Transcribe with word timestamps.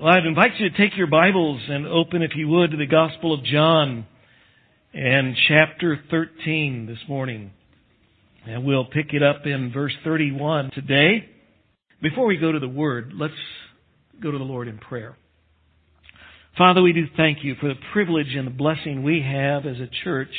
Well, 0.00 0.14
I'd 0.14 0.24
invite 0.24 0.52
you 0.58 0.70
to 0.70 0.76
take 0.78 0.96
your 0.96 1.08
Bibles 1.08 1.60
and 1.68 1.86
open, 1.86 2.22
if 2.22 2.30
you 2.34 2.48
would, 2.48 2.70
to 2.70 2.78
the 2.78 2.86
Gospel 2.86 3.34
of 3.34 3.44
John 3.44 4.06
and 4.94 5.36
chapter 5.46 6.00
13 6.10 6.86
this 6.86 6.96
morning. 7.06 7.50
And 8.46 8.64
we'll 8.64 8.86
pick 8.86 9.12
it 9.12 9.22
up 9.22 9.44
in 9.44 9.70
verse 9.70 9.92
31 10.02 10.70
today. 10.70 11.28
Before 12.00 12.24
we 12.24 12.38
go 12.38 12.50
to 12.50 12.58
the 12.58 12.66
Word, 12.66 13.12
let's 13.14 13.34
go 14.22 14.30
to 14.30 14.38
the 14.38 14.44
Lord 14.44 14.68
in 14.68 14.78
prayer. 14.78 15.18
Father, 16.56 16.80
we 16.80 16.94
do 16.94 17.04
thank 17.14 17.44
you 17.44 17.54
for 17.60 17.68
the 17.68 17.78
privilege 17.92 18.34
and 18.34 18.46
the 18.46 18.52
blessing 18.52 19.02
we 19.02 19.20
have 19.20 19.66
as 19.66 19.80
a 19.80 19.88
church 20.02 20.32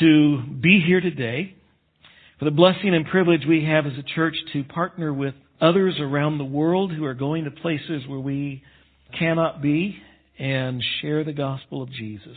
to 0.00 0.44
be 0.62 0.80
here 0.80 1.02
today, 1.02 1.56
for 2.38 2.46
the 2.46 2.50
blessing 2.52 2.94
and 2.94 3.04
privilege 3.04 3.42
we 3.46 3.66
have 3.66 3.84
as 3.84 3.98
a 3.98 4.14
church 4.14 4.36
to 4.54 4.64
partner 4.64 5.12
with 5.12 5.34
others 5.60 5.96
around 6.00 6.38
the 6.38 6.44
world 6.44 6.92
who 6.92 7.04
are 7.04 7.14
going 7.14 7.44
to 7.44 7.50
places 7.50 8.06
where 8.06 8.20
we 8.20 8.62
cannot 9.18 9.62
be 9.62 9.96
and 10.38 10.82
share 11.00 11.24
the 11.24 11.32
gospel 11.32 11.82
of 11.82 11.90
Jesus. 11.90 12.36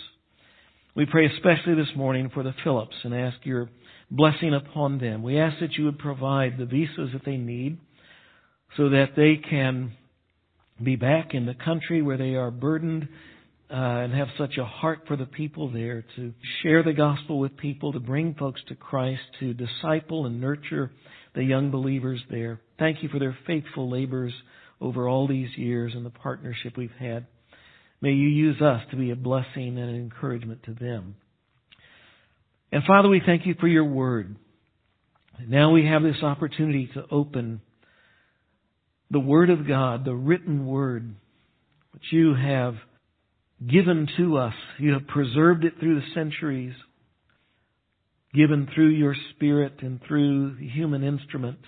We 0.95 1.05
pray 1.05 1.27
especially 1.27 1.75
this 1.75 1.95
morning 1.95 2.31
for 2.33 2.43
the 2.43 2.53
Phillips 2.63 2.95
and 3.03 3.13
ask 3.13 3.37
your 3.43 3.69
blessing 4.09 4.53
upon 4.53 4.99
them. 4.99 5.23
We 5.23 5.39
ask 5.39 5.59
that 5.59 5.73
you 5.73 5.85
would 5.85 5.99
provide 5.99 6.57
the 6.57 6.65
visas 6.65 7.11
that 7.13 7.23
they 7.25 7.37
need 7.37 7.77
so 8.75 8.89
that 8.89 9.11
they 9.15 9.37
can 9.37 9.93
be 10.83 10.95
back 10.95 11.33
in 11.33 11.45
the 11.45 11.53
country 11.53 12.01
where 12.01 12.17
they 12.17 12.35
are 12.35 12.51
burdened 12.51 13.07
uh, 13.69 13.75
and 13.75 14.13
have 14.13 14.27
such 14.37 14.57
a 14.57 14.65
heart 14.65 15.03
for 15.07 15.15
the 15.15 15.25
people 15.25 15.71
there 15.71 16.03
to 16.15 16.33
share 16.61 16.83
the 16.83 16.93
gospel 16.93 17.39
with 17.39 17.55
people, 17.55 17.93
to 17.93 17.99
bring 17.99 18.33
folks 18.33 18.61
to 18.67 18.75
Christ, 18.75 19.21
to 19.39 19.53
disciple 19.53 20.25
and 20.25 20.41
nurture 20.41 20.91
the 21.33 21.43
young 21.43 21.71
believers 21.71 22.21
there. 22.29 22.59
Thank 22.79 23.03
you 23.03 23.09
for 23.09 23.19
their 23.19 23.37
faithful 23.47 23.89
labors 23.89 24.33
over 24.79 25.07
all 25.07 25.27
these 25.27 25.55
years 25.57 25.93
and 25.95 26.05
the 26.05 26.09
partnership 26.09 26.77
we've 26.77 26.89
had. 26.99 27.27
May 28.01 28.11
you 28.11 28.27
use 28.27 28.61
us 28.61 28.81
to 28.89 28.97
be 28.97 29.11
a 29.11 29.15
blessing 29.15 29.77
and 29.77 29.89
an 29.89 29.95
encouragement 29.95 30.63
to 30.63 30.73
them. 30.73 31.15
And 32.71 32.83
Father, 32.85 33.09
we 33.09 33.21
thank 33.23 33.45
you 33.45 33.55
for 33.59 33.67
your 33.67 33.85
word. 33.85 34.35
Now 35.47 35.71
we 35.71 35.85
have 35.85 36.03
this 36.03 36.21
opportunity 36.23 36.89
to 36.93 37.05
open 37.11 37.61
the 39.09 39.19
Word 39.19 39.49
of 39.49 39.67
God, 39.67 40.05
the 40.05 40.15
written 40.15 40.65
Word, 40.65 41.15
which 41.91 42.03
you 42.11 42.33
have 42.33 42.75
given 43.65 44.07
to 44.17 44.37
us. 44.37 44.53
You 44.79 44.93
have 44.93 45.07
preserved 45.07 45.65
it 45.65 45.73
through 45.79 45.99
the 45.99 46.07
centuries, 46.13 46.73
given 48.33 48.67
through 48.73 48.89
your 48.89 49.15
Spirit 49.31 49.75
and 49.81 49.99
through 50.07 50.55
the 50.55 50.67
human 50.67 51.03
instrument. 51.03 51.59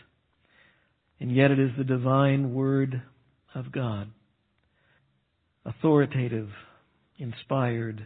And 1.20 1.34
yet 1.34 1.52
it 1.52 1.60
is 1.60 1.72
the 1.78 1.84
divine 1.84 2.54
Word 2.54 3.02
of 3.54 3.72
God. 3.72 4.12
Authoritative, 5.66 6.50
inspired. 7.18 8.06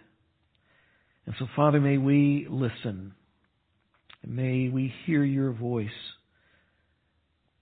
And 1.25 1.35
so, 1.39 1.47
Father, 1.55 1.79
may 1.79 1.97
we 1.97 2.47
listen. 2.49 3.13
May 4.25 4.69
we 4.69 4.93
hear 5.05 5.23
your 5.23 5.51
voice 5.51 5.89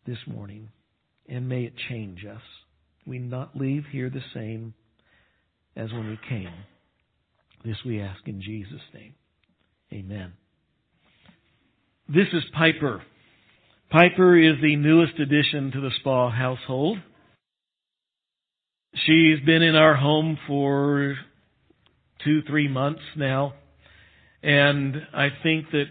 this 0.05 0.17
morning. 0.27 0.69
And 1.27 1.49
may 1.49 1.63
it 1.63 1.73
change 1.89 2.25
us. 2.25 2.41
We 3.05 3.19
not 3.19 3.55
leave 3.55 3.85
here 3.91 4.09
the 4.09 4.23
same 4.33 4.73
as 5.75 5.91
when 5.91 6.07
we 6.07 6.19
came. 6.29 6.53
This 7.63 7.77
we 7.85 8.01
ask 8.01 8.19
in 8.27 8.41
Jesus' 8.41 8.81
name. 8.93 9.15
Amen. 9.91 10.33
This 12.07 12.27
is 12.33 12.43
Piper. 12.55 13.01
Piper 13.89 14.37
is 14.37 14.61
the 14.61 14.75
newest 14.75 15.17
addition 15.19 15.71
to 15.71 15.81
the 15.81 15.89
Spa 15.99 16.29
household. 16.29 16.99
She's 19.07 19.39
been 19.43 19.63
in 19.63 19.75
our 19.75 19.95
home 19.95 20.37
for 20.45 21.15
two, 22.23 22.43
three 22.43 22.67
months 22.67 23.01
now. 23.15 23.55
And 24.43 24.95
I 25.15 25.29
think 25.41 25.71
that 25.71 25.85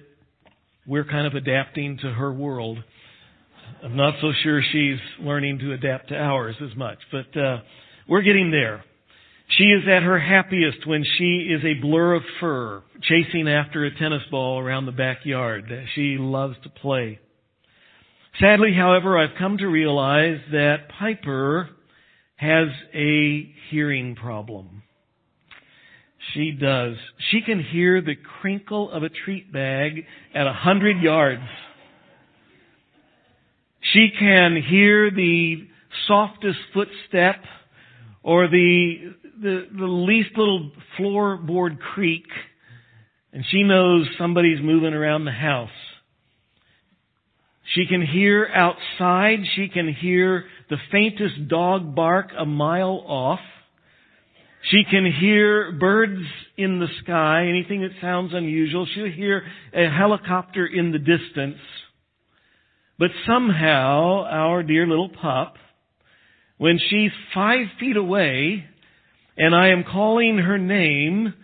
we're 0.86 1.04
kind 1.04 1.26
of 1.26 1.34
adapting 1.34 1.98
to 1.98 2.10
her 2.12 2.32
world. 2.32 2.78
I'm 3.82 3.96
not 3.96 4.14
so 4.20 4.30
sure 4.44 4.62
she's 4.70 5.00
learning 5.18 5.58
to 5.58 5.72
adapt 5.72 6.10
to 6.10 6.14
ours 6.14 6.54
as 6.62 6.76
much, 6.76 6.98
but 7.10 7.36
uh, 7.36 7.58
we're 8.08 8.22
getting 8.22 8.52
there. 8.52 8.84
She 9.56 9.64
is 9.64 9.82
at 9.88 10.02
her 10.02 10.18
happiest 10.18 10.86
when 10.86 11.04
she 11.16 11.48
is 11.54 11.62
a 11.64 11.80
blur 11.80 12.14
of 12.14 12.22
fur 12.40 12.82
chasing 13.02 13.48
after 13.48 13.84
a 13.84 13.98
tennis 13.98 14.22
ball 14.30 14.58
around 14.58 14.86
the 14.86 14.92
backyard. 14.92 15.66
that 15.68 15.84
She 15.94 16.16
loves 16.18 16.56
to 16.64 16.68
play. 16.68 17.20
Sadly, 18.40 18.74
however, 18.74 19.16
I've 19.16 19.38
come 19.38 19.58
to 19.58 19.68
realize 19.68 20.40
that 20.50 20.88
Piper 20.98 21.68
has 22.36 22.68
a 22.92 23.54
hearing 23.70 24.16
problem. 24.16 24.82
She 26.32 26.50
does. 26.50 26.96
She 27.30 27.42
can 27.42 27.62
hear 27.62 28.00
the 28.00 28.16
crinkle 28.40 28.90
of 28.90 29.02
a 29.04 29.08
treat 29.08 29.52
bag 29.52 30.04
at 30.34 30.46
a 30.46 30.52
hundred 30.52 31.00
yards. 31.00 31.42
She 33.92 34.08
can 34.18 34.60
hear 34.68 35.10
the 35.10 35.68
softest 36.08 36.58
footstep 36.72 37.36
or 38.24 38.48
the, 38.48 39.14
the, 39.40 39.66
the 39.76 39.86
least 39.86 40.30
little 40.36 40.70
floorboard 40.98 41.78
creak 41.78 42.26
and 43.34 43.44
she 43.50 43.64
knows 43.64 44.06
somebody's 44.16 44.62
moving 44.62 44.94
around 44.94 45.24
the 45.24 45.32
house. 45.32 45.68
She 47.74 47.84
can 47.86 48.00
hear 48.00 48.48
outside. 48.54 49.40
She 49.56 49.68
can 49.68 49.92
hear 49.92 50.44
the 50.70 50.76
faintest 50.92 51.48
dog 51.48 51.96
bark 51.96 52.28
a 52.38 52.46
mile 52.46 53.02
off. 53.04 53.40
She 54.70 54.84
can 54.88 55.04
hear 55.20 55.72
birds 55.72 56.22
in 56.56 56.78
the 56.78 56.86
sky, 57.02 57.48
anything 57.48 57.80
that 57.82 57.90
sounds 58.00 58.32
unusual. 58.32 58.86
She'll 58.94 59.10
hear 59.10 59.42
a 59.74 59.90
helicopter 59.90 60.64
in 60.64 60.92
the 60.92 60.98
distance. 60.98 61.58
But 63.00 63.10
somehow, 63.26 64.26
our 64.30 64.62
dear 64.62 64.86
little 64.86 65.10
pup, 65.10 65.56
when 66.56 66.78
she's 66.88 67.10
five 67.34 67.66
feet 67.80 67.96
away 67.96 68.64
and 69.36 69.54
I 69.54 69.68
am 69.68 69.84
calling 69.84 70.38
her 70.38 70.58
name, 70.58 71.34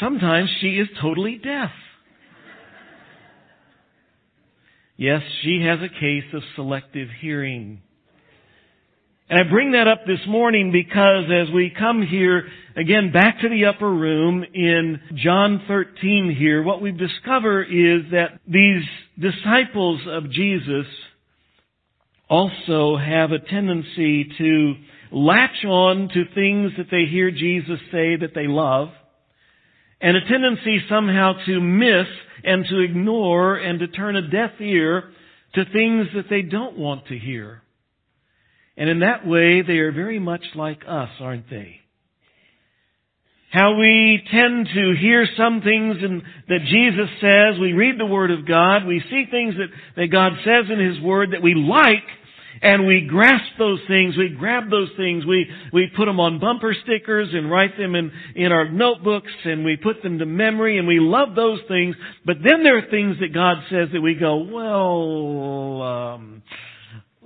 sometimes 0.00 0.48
she 0.60 0.78
is 0.78 0.88
totally 1.00 1.40
deaf. 1.42 1.70
Yes, 4.96 5.22
she 5.42 5.64
has 5.66 5.80
a 5.80 5.88
case 5.88 6.32
of 6.32 6.42
selective 6.54 7.08
hearing. 7.20 7.82
And 9.28 9.40
I 9.40 9.50
bring 9.50 9.72
that 9.72 9.88
up 9.88 10.06
this 10.06 10.20
morning 10.28 10.70
because 10.70 11.24
as 11.24 11.52
we 11.52 11.74
come 11.76 12.06
here, 12.06 12.46
again, 12.76 13.10
back 13.10 13.40
to 13.40 13.48
the 13.48 13.64
upper 13.64 13.90
room 13.90 14.44
in 14.54 15.00
John 15.14 15.62
13 15.66 16.36
here, 16.38 16.62
what 16.62 16.80
we 16.80 16.92
discover 16.92 17.62
is 17.62 18.02
that 18.12 18.38
these 18.46 18.82
disciples 19.18 20.00
of 20.06 20.30
Jesus 20.30 20.86
also 22.28 22.96
have 22.96 23.32
a 23.32 23.38
tendency 23.38 24.30
to 24.38 24.74
latch 25.14 25.64
on 25.64 26.08
to 26.12 26.24
things 26.34 26.72
that 26.76 26.90
they 26.90 27.04
hear 27.10 27.30
Jesus 27.30 27.78
say 27.92 28.16
that 28.16 28.32
they 28.34 28.46
love, 28.46 28.88
and 30.00 30.16
a 30.16 30.28
tendency 30.28 30.80
somehow 30.88 31.32
to 31.46 31.60
miss 31.60 32.06
and 32.42 32.66
to 32.68 32.80
ignore 32.80 33.56
and 33.56 33.78
to 33.78 33.88
turn 33.88 34.16
a 34.16 34.28
deaf 34.28 34.50
ear 34.60 35.04
to 35.54 35.64
things 35.64 36.08
that 36.14 36.28
they 36.28 36.42
don't 36.42 36.76
want 36.76 37.06
to 37.06 37.18
hear. 37.18 37.62
And 38.76 38.90
in 38.90 39.00
that 39.00 39.26
way, 39.26 39.62
they 39.62 39.78
are 39.78 39.92
very 39.92 40.18
much 40.18 40.42
like 40.56 40.82
us, 40.86 41.10
aren't 41.20 41.48
they? 41.48 41.76
How 43.50 43.78
we 43.78 44.20
tend 44.32 44.66
to 44.74 44.94
hear 45.00 45.28
some 45.36 45.62
things 45.62 45.98
in, 46.02 46.22
that 46.48 46.66
Jesus 46.68 47.08
says, 47.20 47.60
we 47.60 47.72
read 47.72 48.00
the 48.00 48.04
Word 48.04 48.32
of 48.32 48.48
God, 48.48 48.84
we 48.84 49.00
see 49.08 49.26
things 49.30 49.54
that, 49.54 49.68
that 49.96 50.08
God 50.08 50.32
says 50.44 50.64
in 50.72 50.84
His 50.84 51.00
Word 51.00 51.30
that 51.32 51.42
we 51.42 51.54
like, 51.54 52.02
and 52.62 52.86
we 52.86 53.06
grasp 53.08 53.52
those 53.58 53.80
things, 53.88 54.16
we 54.16 54.28
grab 54.30 54.70
those 54.70 54.90
things, 54.96 55.26
we, 55.26 55.46
we 55.72 55.90
put 55.96 56.06
them 56.06 56.20
on 56.20 56.40
bumper 56.40 56.74
stickers 56.84 57.28
and 57.32 57.50
write 57.50 57.76
them 57.76 57.94
in, 57.94 58.10
in 58.34 58.52
our 58.52 58.68
notebooks 58.68 59.32
and 59.44 59.64
we 59.64 59.76
put 59.76 60.02
them 60.02 60.18
to 60.18 60.26
memory 60.26 60.78
and 60.78 60.86
we 60.86 61.00
love 61.00 61.34
those 61.34 61.60
things, 61.68 61.96
but 62.24 62.36
then 62.42 62.62
there 62.62 62.78
are 62.78 62.90
things 62.90 63.16
that 63.20 63.34
God 63.34 63.58
says 63.70 63.88
that 63.92 64.00
we 64.00 64.14
go, 64.14 64.36
well, 64.36 65.82
um, 65.82 66.42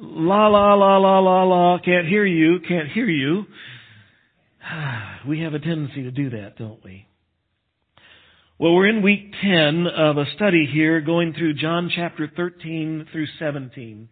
La 0.01 0.47
la 0.47 0.75
la 0.75 0.97
la 0.99 1.19
la 1.19 1.43
la, 1.43 1.79
can't 1.79 2.07
hear 2.07 2.25
you, 2.25 2.61
can't 2.61 2.89
hear 2.89 3.09
you. 3.09 3.47
We 5.27 5.41
have 5.41 5.53
a 5.53 5.59
tendency 5.59 6.05
to 6.05 6.13
do 6.13 6.31
that, 6.31 6.57
don't 6.57 6.83
we? 6.85 7.07
Well, 8.59 8.75
we're 8.75 8.87
in 8.89 9.03
week 9.03 9.35
10 9.43 9.87
of 9.89 10.17
a 10.17 10.25
study 10.37 10.67
here 10.73 11.01
going 11.01 11.33
through 11.33 11.55
John 11.55 11.91
chapter 11.95 12.31
13 12.35 13.09
through 13.13 13.27
17. 13.39 14.09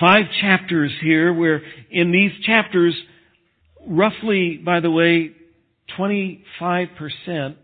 Five 0.00 0.26
chapters 0.40 0.92
here 1.00 1.32
where 1.32 1.62
in 1.90 2.12
these 2.12 2.32
chapters, 2.44 2.94
roughly, 3.86 4.56
by 4.56 4.80
the 4.80 4.90
way, 4.90 5.32
25% 5.98 7.56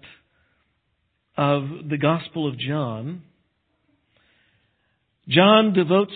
of 1.36 1.69
the 1.88 1.98
Gospel 1.98 2.48
of 2.48 2.58
John 2.58 3.22
John 5.28 5.75
devotes 5.75 6.14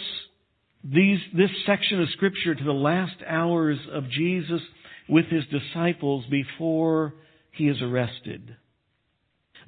these, 0.82 1.19
this 1.37 1.50
section 1.67 2.00
of 2.00 2.09
Scripture 2.11 2.55
to 2.55 2.65
the 2.65 2.73
last 2.73 3.17
hours 3.26 3.79
of 3.93 4.08
Jesus 4.08 4.62
with 5.08 5.26
his 5.26 5.44
disciples 5.47 6.25
before 6.31 7.15
he 7.53 7.69
is 7.69 7.82
arrested. 7.82 8.56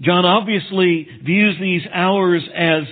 John 0.00 0.25
obviously 0.25 1.06
views 1.23 1.56
these 1.61 1.82
hours 1.93 2.43
as 2.55 2.85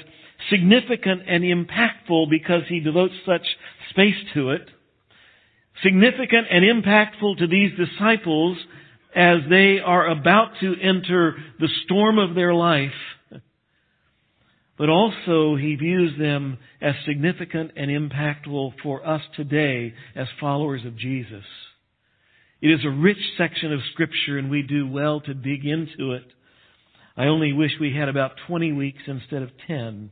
significant 0.50 1.23
and 1.27 1.44
impactful 1.44 2.31
because 2.31 2.62
he 2.69 2.81
devotes 2.81 3.15
such 3.27 3.47
space 3.91 4.17
to 4.35 4.50
it. 4.50 4.69
Significant 5.83 6.47
and 6.50 6.65
impactful 6.65 7.39
to 7.39 7.47
these 7.47 7.73
disciples 7.77 8.59
as 9.15 9.39
they 9.49 9.79
are 9.79 10.09
about 10.09 10.53
to 10.61 10.75
enter 10.81 11.37
the 11.59 11.69
storm 11.85 12.19
of 12.19 12.35
their 12.35 12.55
life. 12.55 12.91
But 14.79 14.89
also 14.89 15.55
he 15.56 15.77
views 15.77 16.19
them 16.19 16.59
as 16.81 16.94
significant 17.06 17.73
and 17.77 17.91
impactful 17.91 18.75
for 18.83 19.06
us 19.06 19.23
today 19.37 19.94
as 20.17 20.27
followers 20.41 20.85
of 20.85 20.97
Jesus. 20.97 21.44
It 22.61 22.69
is 22.69 22.85
a 22.85 22.91
rich 22.91 23.19
section 23.37 23.73
of 23.73 23.81
scripture 23.93 24.39
and 24.39 24.50
we 24.50 24.62
do 24.62 24.89
well 24.89 25.21
to 25.21 25.35
dig 25.35 25.67
into 25.67 26.12
it. 26.12 26.25
I 27.17 27.27
only 27.27 27.53
wish 27.53 27.73
we 27.81 27.94
had 27.94 28.09
about 28.09 28.33
20 28.47 28.73
weeks 28.73 29.03
instead 29.06 29.43
of 29.43 29.50
10 29.67 30.11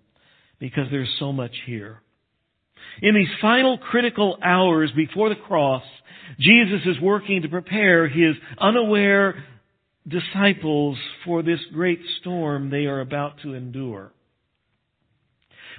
because 0.60 0.86
there's 0.90 1.14
so 1.18 1.32
much 1.32 1.52
here. 1.66 2.00
In 3.02 3.14
these 3.14 3.28
final 3.40 3.78
critical 3.78 4.38
hours 4.42 4.90
before 4.94 5.28
the 5.28 5.34
cross, 5.34 5.82
Jesus 6.38 6.82
is 6.86 7.00
working 7.00 7.42
to 7.42 7.48
prepare 7.48 8.08
his 8.08 8.36
unaware 8.58 9.42
disciples 10.06 10.96
for 11.24 11.42
this 11.42 11.60
great 11.72 12.00
storm 12.20 12.70
they 12.70 12.86
are 12.86 13.00
about 13.00 13.40
to 13.42 13.54
endure. 13.54 14.12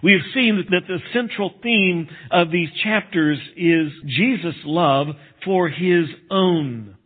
We 0.04 0.14
have 0.14 0.34
seen 0.34 0.66
that 0.72 0.88
the 0.88 1.00
central 1.14 1.54
theme 1.62 2.08
of 2.32 2.50
these 2.52 2.70
chapters 2.84 3.38
is 3.56 3.92
Jesus' 4.08 4.56
love 4.66 5.08
for 5.46 5.70
His 5.70 6.08
own. 6.32 6.98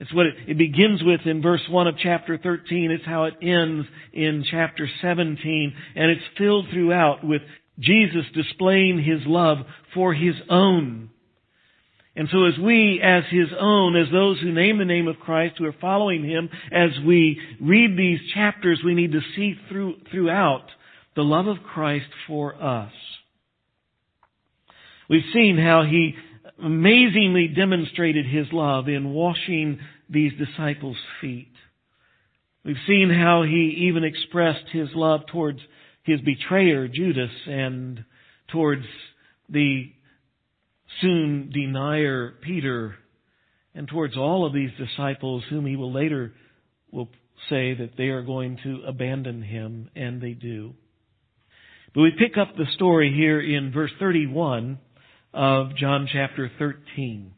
It's 0.00 0.12
what 0.14 0.26
it, 0.26 0.34
it, 0.46 0.58
begins 0.58 1.02
with 1.02 1.22
in 1.24 1.42
verse 1.42 1.62
1 1.68 1.86
of 1.88 1.96
chapter 2.00 2.38
13. 2.38 2.90
It's 2.90 3.04
how 3.04 3.24
it 3.24 3.34
ends 3.42 3.86
in 4.12 4.44
chapter 4.48 4.88
17. 5.02 5.74
And 5.96 6.10
it's 6.10 6.38
filled 6.38 6.66
throughout 6.72 7.24
with 7.24 7.42
Jesus 7.80 8.24
displaying 8.34 9.02
His 9.02 9.20
love 9.26 9.58
for 9.94 10.14
His 10.14 10.34
own. 10.48 11.10
And 12.14 12.28
so 12.32 12.44
as 12.44 12.58
we, 12.58 13.00
as 13.02 13.24
His 13.30 13.48
own, 13.58 13.96
as 13.96 14.10
those 14.12 14.40
who 14.40 14.52
name 14.52 14.78
the 14.78 14.84
name 14.84 15.08
of 15.08 15.20
Christ, 15.20 15.56
who 15.58 15.66
are 15.66 15.74
following 15.80 16.24
Him, 16.24 16.48
as 16.72 16.90
we 17.04 17.40
read 17.60 17.96
these 17.96 18.20
chapters, 18.34 18.80
we 18.84 18.94
need 18.94 19.12
to 19.12 19.20
see 19.36 19.54
through, 19.68 19.96
throughout 20.10 20.64
the 21.16 21.22
love 21.22 21.46
of 21.48 21.58
Christ 21.62 22.08
for 22.26 22.60
us. 22.60 22.92
We've 25.10 25.22
seen 25.32 25.58
how 25.58 25.84
He 25.84 26.14
amazingly 26.62 27.48
demonstrated 27.48 28.26
His 28.26 28.46
love 28.52 28.88
in 28.88 29.10
washing 29.10 29.78
these 30.08 30.32
disciples' 30.38 30.96
feet. 31.20 31.52
We've 32.64 32.76
seen 32.86 33.10
how 33.10 33.42
He 33.42 33.88
even 33.88 34.04
expressed 34.04 34.66
His 34.72 34.88
love 34.94 35.22
towards 35.30 35.60
His 36.02 36.20
betrayer, 36.20 36.88
Judas, 36.88 37.30
and 37.46 38.04
towards 38.48 38.84
the 39.48 39.92
soon 41.00 41.50
denier, 41.52 42.34
Peter, 42.42 42.96
and 43.74 43.86
towards 43.86 44.16
all 44.16 44.46
of 44.46 44.52
these 44.52 44.70
disciples 44.78 45.44
whom 45.48 45.66
He 45.66 45.76
will 45.76 45.92
later 45.92 46.32
will 46.90 47.08
say 47.48 47.74
that 47.74 47.92
they 47.96 48.08
are 48.08 48.22
going 48.22 48.58
to 48.64 48.82
abandon 48.86 49.42
Him, 49.42 49.90
and 49.94 50.20
they 50.20 50.32
do. 50.32 50.74
But 51.94 52.02
we 52.02 52.12
pick 52.18 52.36
up 52.36 52.56
the 52.56 52.66
story 52.74 53.14
here 53.14 53.40
in 53.40 53.72
verse 53.72 53.92
31 53.98 54.78
of 55.32 55.76
John 55.76 56.08
chapter 56.12 56.50
13. 56.58 57.32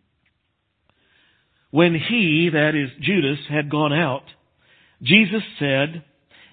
When 1.70 1.94
he, 1.94 2.50
that 2.52 2.74
is 2.74 2.90
Judas, 3.00 3.38
had 3.48 3.70
gone 3.70 3.92
out, 3.92 4.24
Jesus 5.02 5.42
said, 5.58 6.04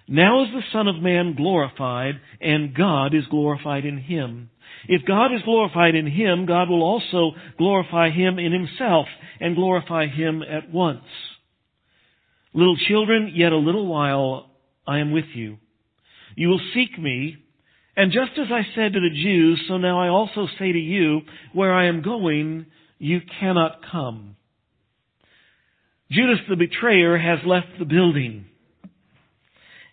Now 0.07 0.43
is 0.43 0.49
the 0.51 0.61
Son 0.71 0.87
of 0.87 1.01
Man 1.01 1.35
glorified, 1.35 2.15
and 2.39 2.75
God 2.75 3.15
is 3.15 3.25
glorified 3.29 3.85
in 3.85 3.97
him. 3.97 4.49
If 4.87 5.05
God 5.05 5.33
is 5.33 5.41
glorified 5.43 5.95
in 5.95 6.07
him, 6.07 6.45
God 6.45 6.69
will 6.69 6.83
also 6.83 7.31
glorify 7.57 8.09
him 8.09 8.37
in 8.39 8.51
himself, 8.51 9.07
and 9.39 9.55
glorify 9.55 10.07
him 10.07 10.43
at 10.43 10.71
once. 10.71 11.03
Little 12.53 12.77
children, 12.87 13.31
yet 13.35 13.51
a 13.51 13.57
little 13.57 13.87
while 13.87 14.51
I 14.87 14.99
am 14.99 15.11
with 15.11 15.25
you. 15.33 15.57
You 16.35 16.49
will 16.49 16.61
seek 16.73 16.97
me, 16.99 17.37
and 17.97 18.11
just 18.11 18.37
as 18.37 18.47
I 18.51 18.61
said 18.75 18.93
to 18.93 18.99
the 18.99 19.09
Jews, 19.09 19.65
so 19.67 19.77
now 19.77 19.99
I 19.99 20.09
also 20.09 20.47
say 20.59 20.71
to 20.71 20.79
you, 20.79 21.21
where 21.51 21.73
I 21.73 21.87
am 21.87 22.03
going, 22.03 22.67
you 22.99 23.21
cannot 23.39 23.79
come. 23.91 24.35
Judas 26.11 26.39
the 26.47 26.55
betrayer 26.55 27.17
has 27.17 27.39
left 27.43 27.67
the 27.79 27.85
building. 27.85 28.45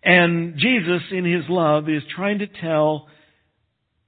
And 0.02 0.58
Jesus, 0.58 1.00
in 1.10 1.24
his 1.24 1.44
love, 1.48 1.88
is 1.88 2.02
trying 2.14 2.40
to 2.40 2.46
tell 2.46 3.08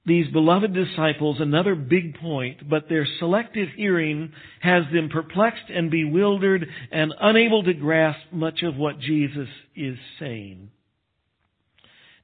these 0.04 0.31
beloved 0.31 0.75
disciples 0.75 1.38
another 1.40 1.75
big 1.75 2.19
point, 2.20 2.69
but 2.69 2.90
their 2.90 3.06
selective 3.19 3.69
hearing 3.76 4.31
has 4.60 4.84
them 4.93 5.08
perplexed 5.08 5.70
and 5.75 5.90
bewildered 5.90 6.66
and 6.93 7.14
unable 7.19 7.62
to 7.64 7.72
grasp 7.72 8.20
much 8.31 8.62
of 8.62 8.76
what 8.76 9.00
Jesus 9.00 9.48
is 9.75 9.96
saying. 10.20 10.70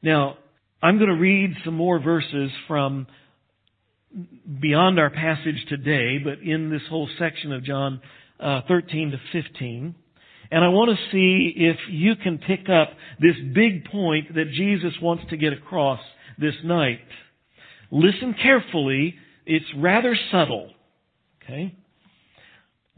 Now, 0.03 0.37
I'm 0.83 0.99
going 0.99 1.11
to 1.11 1.15
read 1.15 1.55
some 1.65 1.75
more 1.75 2.01
verses 2.01 2.51
from 2.67 3.07
beyond 4.61 4.99
our 4.99 5.11
passage 5.11 5.65
today, 5.69 6.19
but 6.19 6.41
in 6.41 6.71
this 6.71 6.83
whole 6.91 7.09
section 7.21 7.53
of 7.53 7.63
John 7.63 8.01
uh, 8.41 8.63
13 8.67 9.13
to 9.13 9.19
15. 9.33 9.95
And 10.51 10.65
I 10.65 10.69
want 10.69 10.91
to 10.91 11.13
see 11.13 11.53
if 11.57 11.77
you 11.89 12.17
can 12.17 12.39
pick 12.39 12.69
up 12.69 12.91
this 13.21 13.37
big 13.55 13.85
point 13.85 14.35
that 14.35 14.51
Jesus 14.53 14.93
wants 15.01 15.23
to 15.31 15.37
get 15.37 15.53
across 15.53 16.01
this 16.37 16.55
night. 16.65 16.99
Listen 17.93 18.35
carefully. 18.43 19.15
It's 19.47 19.65
rather 19.79 20.17
subtle. 20.33 20.71
Okay? 21.45 21.77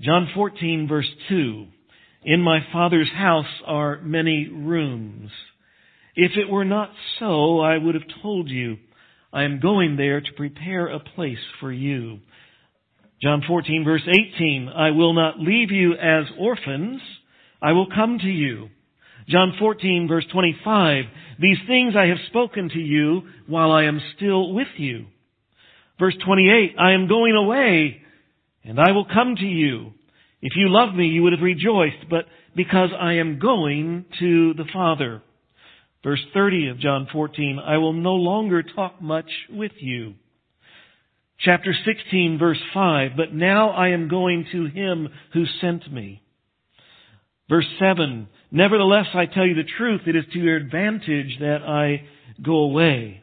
John 0.01 0.31
14 0.35 0.89
verse 0.89 1.09
2. 1.29 1.67
In 2.25 2.41
my 2.41 2.61
Father's 2.73 3.13
house 3.15 3.45
are 3.67 4.01
many 4.01 4.49
rooms. 4.49 5.31
If 6.17 6.33
it 6.37 6.51
were 6.51 6.65
not 6.65 6.91
so, 7.19 7.61
I 7.61 7.77
would 7.77 7.95
have 7.95 8.23
told 8.23 8.49
you, 8.49 8.77
I 9.33 9.43
am 9.43 9.61
going 9.61 9.97
there 9.97 10.21
to 10.21 10.33
prepare 10.37 10.87
a 10.87 11.01
place 11.01 11.39
for 11.59 11.73
you. 11.73 12.21
John 13.21 13.43
14 13.47 13.85
verse 13.85 14.07
18, 14.07 14.69
I 14.69 14.91
will 14.91 15.13
not 15.13 15.41
leave 15.41 15.71
you 15.71 15.95
as 15.95 16.25
orphans, 16.39 17.01
I 17.61 17.73
will 17.73 17.89
come 17.93 18.19
to 18.19 18.29
you. 18.29 18.69
John 19.29 19.55
14 19.59 20.07
verse 20.07 20.27
25, 20.33 21.05
these 21.41 21.57
things 21.67 21.95
I 21.97 22.07
have 22.07 22.19
spoken 22.29 22.69
to 22.69 22.79
you 22.79 23.23
while 23.47 23.73
I 23.73 23.85
am 23.85 24.01
still 24.17 24.53
with 24.53 24.69
you. 24.77 25.07
Verse 25.99 26.15
28, 26.25 26.77
I 26.79 26.93
am 26.93 27.09
going 27.09 27.35
away 27.35 28.03
and 28.63 28.79
I 28.79 28.93
will 28.93 29.07
come 29.07 29.35
to 29.37 29.47
you. 29.47 29.93
If 30.43 30.53
you 30.57 30.69
loved 30.69 30.95
me, 30.95 31.07
you 31.07 31.23
would 31.23 31.33
have 31.33 31.43
rejoiced, 31.43 32.09
but 32.11 32.27
because 32.55 32.91
I 32.99 33.15
am 33.15 33.39
going 33.39 34.05
to 34.21 34.55
the 34.55 34.67
Father. 34.73 35.23
Verse 36.05 36.21
30 36.35 36.69
of 36.69 36.79
John 36.79 37.09
14, 37.11 37.59
I 37.59 37.79
will 37.79 37.95
no 37.95 38.13
longer 38.13 38.63
talk 38.63 39.01
much 39.01 39.31
with 39.51 39.73
you. 39.79 40.15
Chapter 41.41 41.75
16 41.85 42.39
verse 42.39 42.61
5, 42.75 43.13
but 43.17 43.33
now 43.33 43.71
I 43.71 43.89
am 43.89 44.09
going 44.09 44.47
to 44.53 44.67
him 44.67 45.09
who 45.33 45.45
sent 45.63 45.91
me. 45.91 46.23
Verse 47.49 47.67
7, 47.79 48.29
nevertheless 48.51 49.07
I 49.15 49.27
tell 49.27 49.47
you 49.47 49.55
the 49.55 49.69
truth, 49.79 50.03
it 50.07 50.15
is 50.15 50.25
to 50.33 50.39
your 50.39 50.57
advantage 50.57 51.39
that 51.41 51.63
I 51.67 52.07
go 52.43 52.57
away. 52.59 53.23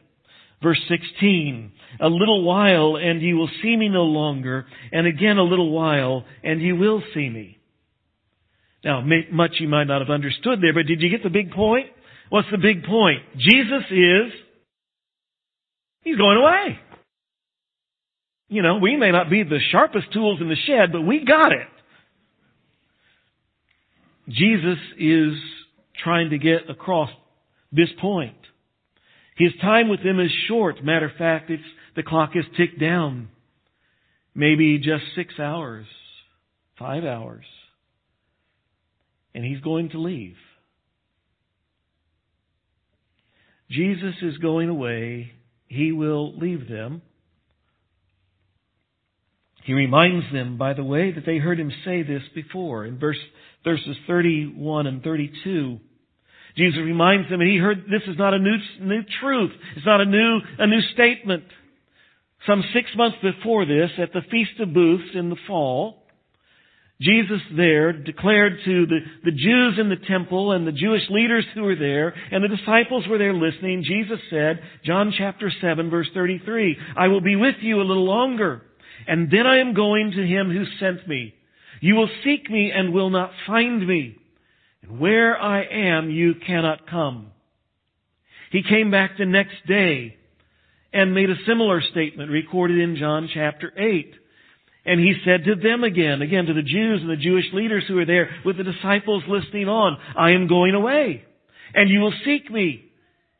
Verse 0.60 0.80
16, 0.88 1.72
a 2.00 2.08
little 2.08 2.44
while 2.44 2.96
and 2.96 3.22
you 3.22 3.36
will 3.36 3.50
see 3.62 3.76
me 3.76 3.88
no 3.88 4.04
longer, 4.04 4.66
and 4.92 5.06
again 5.06 5.38
a 5.38 5.42
little 5.42 5.70
while 5.70 6.24
and 6.42 6.60
you 6.60 6.74
will 6.76 7.02
see 7.14 7.28
me. 7.28 7.58
Now, 8.84 9.04
much 9.30 9.52
you 9.60 9.68
might 9.68 9.84
not 9.84 10.00
have 10.00 10.10
understood 10.10 10.60
there, 10.60 10.74
but 10.74 10.86
did 10.86 11.00
you 11.00 11.08
get 11.08 11.22
the 11.22 11.30
big 11.30 11.52
point? 11.52 11.86
What's 12.32 12.48
the 12.50 12.56
big 12.56 12.84
point? 12.84 13.20
Jesus 13.36 13.84
is, 13.90 14.32
He's 16.00 16.16
going 16.16 16.38
away. 16.38 16.78
You 18.48 18.62
know, 18.62 18.78
we 18.78 18.96
may 18.96 19.10
not 19.10 19.28
be 19.28 19.42
the 19.42 19.58
sharpest 19.70 20.10
tools 20.14 20.40
in 20.40 20.48
the 20.48 20.56
shed, 20.66 20.92
but 20.92 21.02
we 21.02 21.26
got 21.26 21.52
it. 21.52 21.68
Jesus 24.30 24.78
is 24.98 25.34
trying 26.02 26.30
to 26.30 26.38
get 26.38 26.70
across 26.70 27.10
this 27.70 27.90
point. 28.00 28.38
His 29.36 29.52
time 29.60 29.90
with 29.90 30.02
them 30.02 30.18
is 30.18 30.30
short. 30.48 30.82
Matter 30.82 31.10
of 31.10 31.16
fact, 31.18 31.50
it's, 31.50 31.62
the 31.96 32.02
clock 32.02 32.30
is 32.34 32.46
ticked 32.56 32.80
down. 32.80 33.28
Maybe 34.34 34.78
just 34.78 35.04
six 35.14 35.34
hours, 35.38 35.84
five 36.78 37.04
hours. 37.04 37.44
And 39.34 39.44
he's 39.44 39.60
going 39.60 39.90
to 39.90 39.98
leave. 39.98 40.36
Jesus 43.72 44.14
is 44.22 44.38
going 44.38 44.68
away. 44.68 45.32
He 45.66 45.90
will 45.92 46.36
leave 46.38 46.68
them 46.68 47.02
He 49.64 49.72
reminds 49.72 50.30
them, 50.32 50.58
by 50.58 50.72
the 50.72 50.82
way, 50.84 51.12
that 51.12 51.24
they 51.24 51.38
heard 51.38 51.58
him 51.60 51.70
say 51.84 52.02
this 52.02 52.22
before 52.34 52.84
in 52.84 52.98
verse, 52.98 53.18
verses 53.64 53.96
31 54.06 54.86
and 54.86 55.02
32. 55.02 55.78
Jesus 56.56 56.80
reminds 56.80 57.30
them, 57.30 57.40
and 57.40 57.48
he 57.48 57.58
heard 57.58 57.84
this 57.84 58.02
is 58.08 58.18
not 58.18 58.34
a 58.34 58.38
new, 58.38 58.56
new 58.80 59.02
truth. 59.20 59.52
It's 59.76 59.86
not 59.86 60.00
a 60.00 60.04
new, 60.04 60.40
a 60.58 60.66
new 60.66 60.80
statement. 60.92 61.44
Some 62.46 62.64
six 62.74 62.90
months 62.96 63.18
before 63.22 63.64
this, 63.64 63.90
at 63.98 64.12
the 64.12 64.22
Feast 64.30 64.58
of 64.58 64.74
Booths 64.74 65.10
in 65.14 65.30
the 65.30 65.36
fall, 65.46 66.01
Jesus 67.02 67.40
there 67.56 67.92
declared 67.92 68.58
to 68.64 68.86
the, 68.86 68.98
the 69.24 69.32
Jews 69.32 69.78
in 69.78 69.88
the 69.88 70.06
temple 70.08 70.52
and 70.52 70.66
the 70.66 70.72
Jewish 70.72 71.02
leaders 71.10 71.44
who 71.54 71.62
were 71.62 71.76
there 71.76 72.14
and 72.30 72.44
the 72.44 72.56
disciples 72.56 73.06
were 73.08 73.18
there 73.18 73.34
listening, 73.34 73.84
Jesus 73.84 74.20
said, 74.30 74.60
John 74.84 75.12
chapter 75.16 75.50
7 75.60 75.90
verse 75.90 76.08
33, 76.14 76.76
I 76.96 77.08
will 77.08 77.20
be 77.20 77.36
with 77.36 77.56
you 77.60 77.80
a 77.80 77.84
little 77.84 78.06
longer 78.06 78.62
and 79.06 79.30
then 79.30 79.46
I 79.46 79.58
am 79.58 79.74
going 79.74 80.12
to 80.12 80.26
him 80.26 80.50
who 80.50 80.64
sent 80.78 81.08
me. 81.08 81.34
You 81.80 81.96
will 81.96 82.08
seek 82.24 82.48
me 82.48 82.70
and 82.74 82.94
will 82.94 83.10
not 83.10 83.32
find 83.46 83.86
me. 83.86 84.16
And 84.82 85.00
where 85.00 85.36
I 85.36 85.64
am, 85.64 86.10
you 86.10 86.34
cannot 86.46 86.88
come. 86.88 87.32
He 88.52 88.62
came 88.62 88.90
back 88.90 89.12
the 89.18 89.26
next 89.26 89.66
day 89.66 90.16
and 90.92 91.14
made 91.14 91.30
a 91.30 91.44
similar 91.46 91.80
statement 91.80 92.30
recorded 92.30 92.78
in 92.78 92.96
John 92.96 93.28
chapter 93.32 93.72
8. 93.76 94.14
And 94.84 94.98
he 94.98 95.14
said 95.24 95.44
to 95.44 95.54
them 95.54 95.84
again, 95.84 96.22
again 96.22 96.46
to 96.46 96.54
the 96.54 96.62
Jews 96.62 97.00
and 97.02 97.10
the 97.10 97.16
Jewish 97.16 97.46
leaders 97.52 97.84
who 97.86 97.94
were 97.94 98.04
there 98.04 98.30
with 98.44 98.56
the 98.56 98.64
disciples 98.64 99.22
listening 99.28 99.68
on, 99.68 99.96
I 100.16 100.32
am 100.32 100.48
going 100.48 100.74
away 100.74 101.24
and 101.74 101.88
you 101.88 102.00
will 102.00 102.14
seek 102.24 102.50
me 102.50 102.84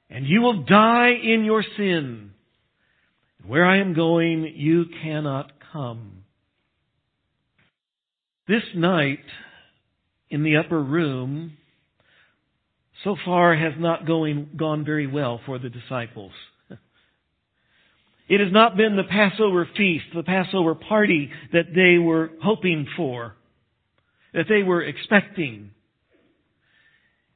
and 0.08 0.26
you 0.26 0.40
will 0.40 0.64
die 0.64 1.10
in 1.22 1.44
your 1.44 1.64
sin. 1.76 2.30
Where 3.46 3.66
I 3.66 3.78
am 3.78 3.94
going, 3.94 4.52
you 4.56 4.84
cannot 5.02 5.50
come. 5.72 6.22
This 8.46 8.62
night 8.74 9.24
in 10.30 10.44
the 10.44 10.58
upper 10.58 10.80
room 10.80 11.56
so 13.04 13.16
far 13.24 13.56
has 13.56 13.72
not 13.78 14.06
going, 14.06 14.50
gone 14.56 14.84
very 14.84 15.06
well 15.06 15.40
for 15.44 15.58
the 15.58 15.68
disciples. 15.68 16.32
It 18.28 18.40
has 18.40 18.52
not 18.52 18.76
been 18.76 18.96
the 18.96 19.04
Passover 19.04 19.68
feast, 19.76 20.06
the 20.14 20.22
Passover 20.22 20.74
party 20.74 21.30
that 21.52 21.74
they 21.74 21.98
were 21.98 22.30
hoping 22.42 22.86
for, 22.96 23.34
that 24.32 24.46
they 24.48 24.62
were 24.62 24.82
expecting. 24.82 25.70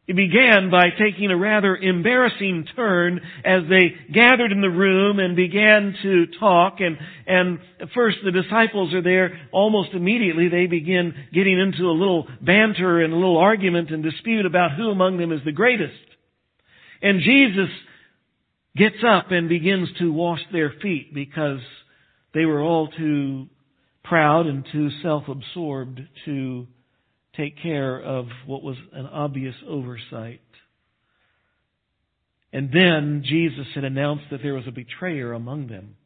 It 0.06 0.14
began 0.14 0.70
by 0.70 0.90
taking 0.96 1.32
a 1.32 1.36
rather 1.36 1.76
embarrassing 1.76 2.68
turn 2.76 3.20
as 3.44 3.62
they 3.68 3.92
gathered 4.12 4.52
in 4.52 4.60
the 4.60 4.70
room 4.70 5.18
and 5.18 5.34
began 5.34 5.96
to 6.02 6.26
talk 6.38 6.76
and, 6.78 6.96
and 7.26 7.58
first 7.92 8.18
the 8.24 8.30
disciples 8.30 8.94
are 8.94 9.02
there 9.02 9.36
almost 9.50 9.94
immediately 9.94 10.48
they 10.48 10.66
begin 10.66 11.12
getting 11.34 11.58
into 11.58 11.90
a 11.90 11.98
little 11.98 12.28
banter 12.40 13.00
and 13.00 13.12
a 13.12 13.16
little 13.16 13.36
argument 13.36 13.90
and 13.90 14.04
dispute 14.04 14.46
about 14.46 14.76
who 14.76 14.90
among 14.90 15.18
them 15.18 15.32
is 15.32 15.40
the 15.44 15.50
greatest. 15.50 15.92
And 17.02 17.20
Jesus 17.20 17.68
gets 18.76 18.96
up 19.06 19.30
and 19.30 19.48
begins 19.48 19.88
to 19.98 20.12
wash 20.12 20.40
their 20.52 20.72
feet 20.82 21.14
because 21.14 21.60
they 22.34 22.44
were 22.44 22.60
all 22.60 22.88
too 22.88 23.46
proud 24.04 24.46
and 24.46 24.66
too 24.70 24.90
self-absorbed 25.02 26.00
to 26.24 26.66
take 27.36 27.60
care 27.62 28.00
of 28.00 28.26
what 28.46 28.62
was 28.62 28.76
an 28.92 29.06
obvious 29.06 29.54
oversight. 29.68 30.40
And 32.52 32.70
then 32.72 33.22
Jesus 33.24 33.66
had 33.74 33.84
announced 33.84 34.24
that 34.30 34.40
there 34.42 34.54
was 34.54 34.66
a 34.66 34.72
betrayer 34.72 35.32
among 35.32 35.66
them. 35.66 35.96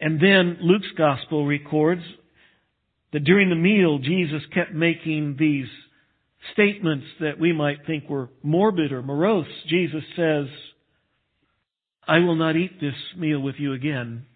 And 0.00 0.20
then 0.20 0.58
Luke's 0.60 0.92
gospel 0.96 1.46
records 1.46 2.02
that 3.12 3.24
during 3.24 3.50
the 3.50 3.56
meal 3.56 3.98
Jesus 3.98 4.42
kept 4.54 4.72
making 4.72 5.36
these 5.38 5.66
statements 6.52 7.06
that 7.20 7.38
we 7.38 7.52
might 7.52 7.86
think 7.86 8.08
were 8.08 8.30
morbid 8.42 8.92
or 8.92 9.02
morose. 9.02 9.46
Jesus 9.68 10.02
says, 10.16 10.46
I 12.06 12.18
will 12.18 12.34
not 12.34 12.56
eat 12.56 12.80
this 12.80 12.94
meal 13.16 13.40
with 13.40 13.56
you 13.58 13.72
again 13.72 14.26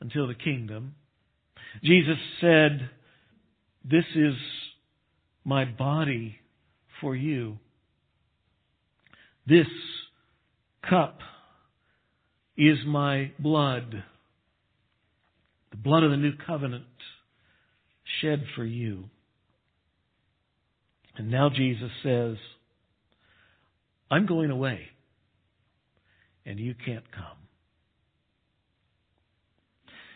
until 0.00 0.26
the 0.26 0.34
kingdom. 0.34 0.94
Jesus 1.82 2.18
said, 2.40 2.90
this 3.84 4.04
is 4.14 4.34
my 5.44 5.64
body 5.64 6.36
for 7.00 7.14
you. 7.14 7.58
This 9.46 9.66
cup 10.88 11.18
is 12.56 12.78
my 12.86 13.32
blood, 13.38 14.02
the 15.70 15.76
blood 15.76 16.02
of 16.02 16.10
the 16.10 16.16
new 16.16 16.32
covenant 16.46 16.84
shed 18.20 18.44
for 18.54 18.64
you. 18.64 19.04
And 21.18 21.30
now 21.30 21.50
Jesus 21.50 21.90
says, 22.02 22.36
I'm 24.10 24.26
going 24.26 24.50
away, 24.50 24.80
and 26.46 26.58
you 26.58 26.74
can't 26.86 27.10
come. 27.12 27.24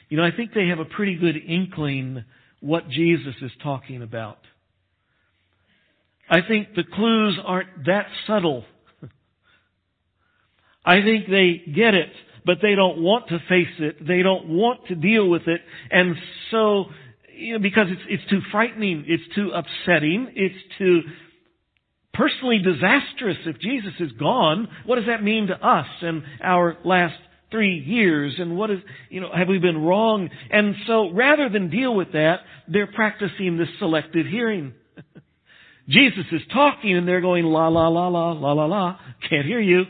You 0.09 0.17
know, 0.17 0.25
I 0.25 0.31
think 0.35 0.53
they 0.55 0.69
have 0.69 0.79
a 0.79 0.85
pretty 0.85 1.17
good 1.17 1.37
inkling 1.37 2.25
what 2.61 2.89
Jesus 2.89 3.35
is 3.43 3.51
talking 3.63 4.03
about. 4.03 4.39
I 6.31 6.41
think 6.47 6.69
the 6.77 6.85
clues 6.85 7.39
aren't 7.45 7.87
that 7.87 8.07
subtle. 8.27 8.65
I 10.85 11.03
think 11.03 11.27
they 11.29 11.63
get 11.75 11.95
it, 11.95 12.11
but 12.47 12.59
they 12.63 12.75
don't 12.75 13.03
want 13.03 13.29
to 13.29 13.39
face 13.49 13.75
it. 13.79 14.07
They 14.07 14.23
don't 14.23 14.49
want 14.49 14.87
to 14.87 14.95
deal 14.95 15.29
with 15.29 15.43
it. 15.47 15.61
And 15.91 16.15
so, 16.51 16.85
you 17.37 17.55
know, 17.55 17.59
because 17.59 17.87
it's, 17.91 18.03
it's 18.09 18.31
too 18.31 18.41
frightening, 18.51 19.05
it's 19.07 19.35
too 19.35 19.51
upsetting, 19.51 20.33
it's 20.35 20.59
too 20.79 21.03
personally 22.15 22.59
disastrous. 22.59 23.39
If 23.47 23.59
Jesus 23.59 23.93
is 24.01 24.13
gone, 24.13 24.69
what 24.85 24.97
does 24.97 25.07
that 25.07 25.23
mean 25.23 25.49
to 25.49 25.55
us 25.55 25.87
and 26.01 26.23
our 26.43 26.77
last 26.85 27.15
three 27.51 27.79
years 27.79 28.35
and 28.39 28.57
what 28.57 28.71
is, 28.71 28.79
you 29.11 29.21
know, 29.21 29.31
have 29.35 29.49
we 29.49 29.59
been 29.59 29.83
wrong? 29.83 30.29
And 30.51 30.75
so 30.87 31.11
rather 31.13 31.49
than 31.49 31.71
deal 31.71 31.95
with 31.95 32.13
that, 32.13 32.41
they're 32.69 32.87
practicing 32.87 33.57
this 33.57 33.69
selective 33.79 34.27
hearing. 34.27 34.73
Jesus 35.89 36.25
is 36.33 36.43
talking 36.53 36.97
and 36.97 37.07
they're 37.07 37.21
going 37.21 37.45
la 37.45 37.69
la 37.69 37.89
la 37.89 38.09
la 38.09 38.33
la 38.33 38.53
la 38.53 38.67
la. 38.67 38.99
Can't 39.29 39.47
hear 39.47 39.61
you. 39.61 39.85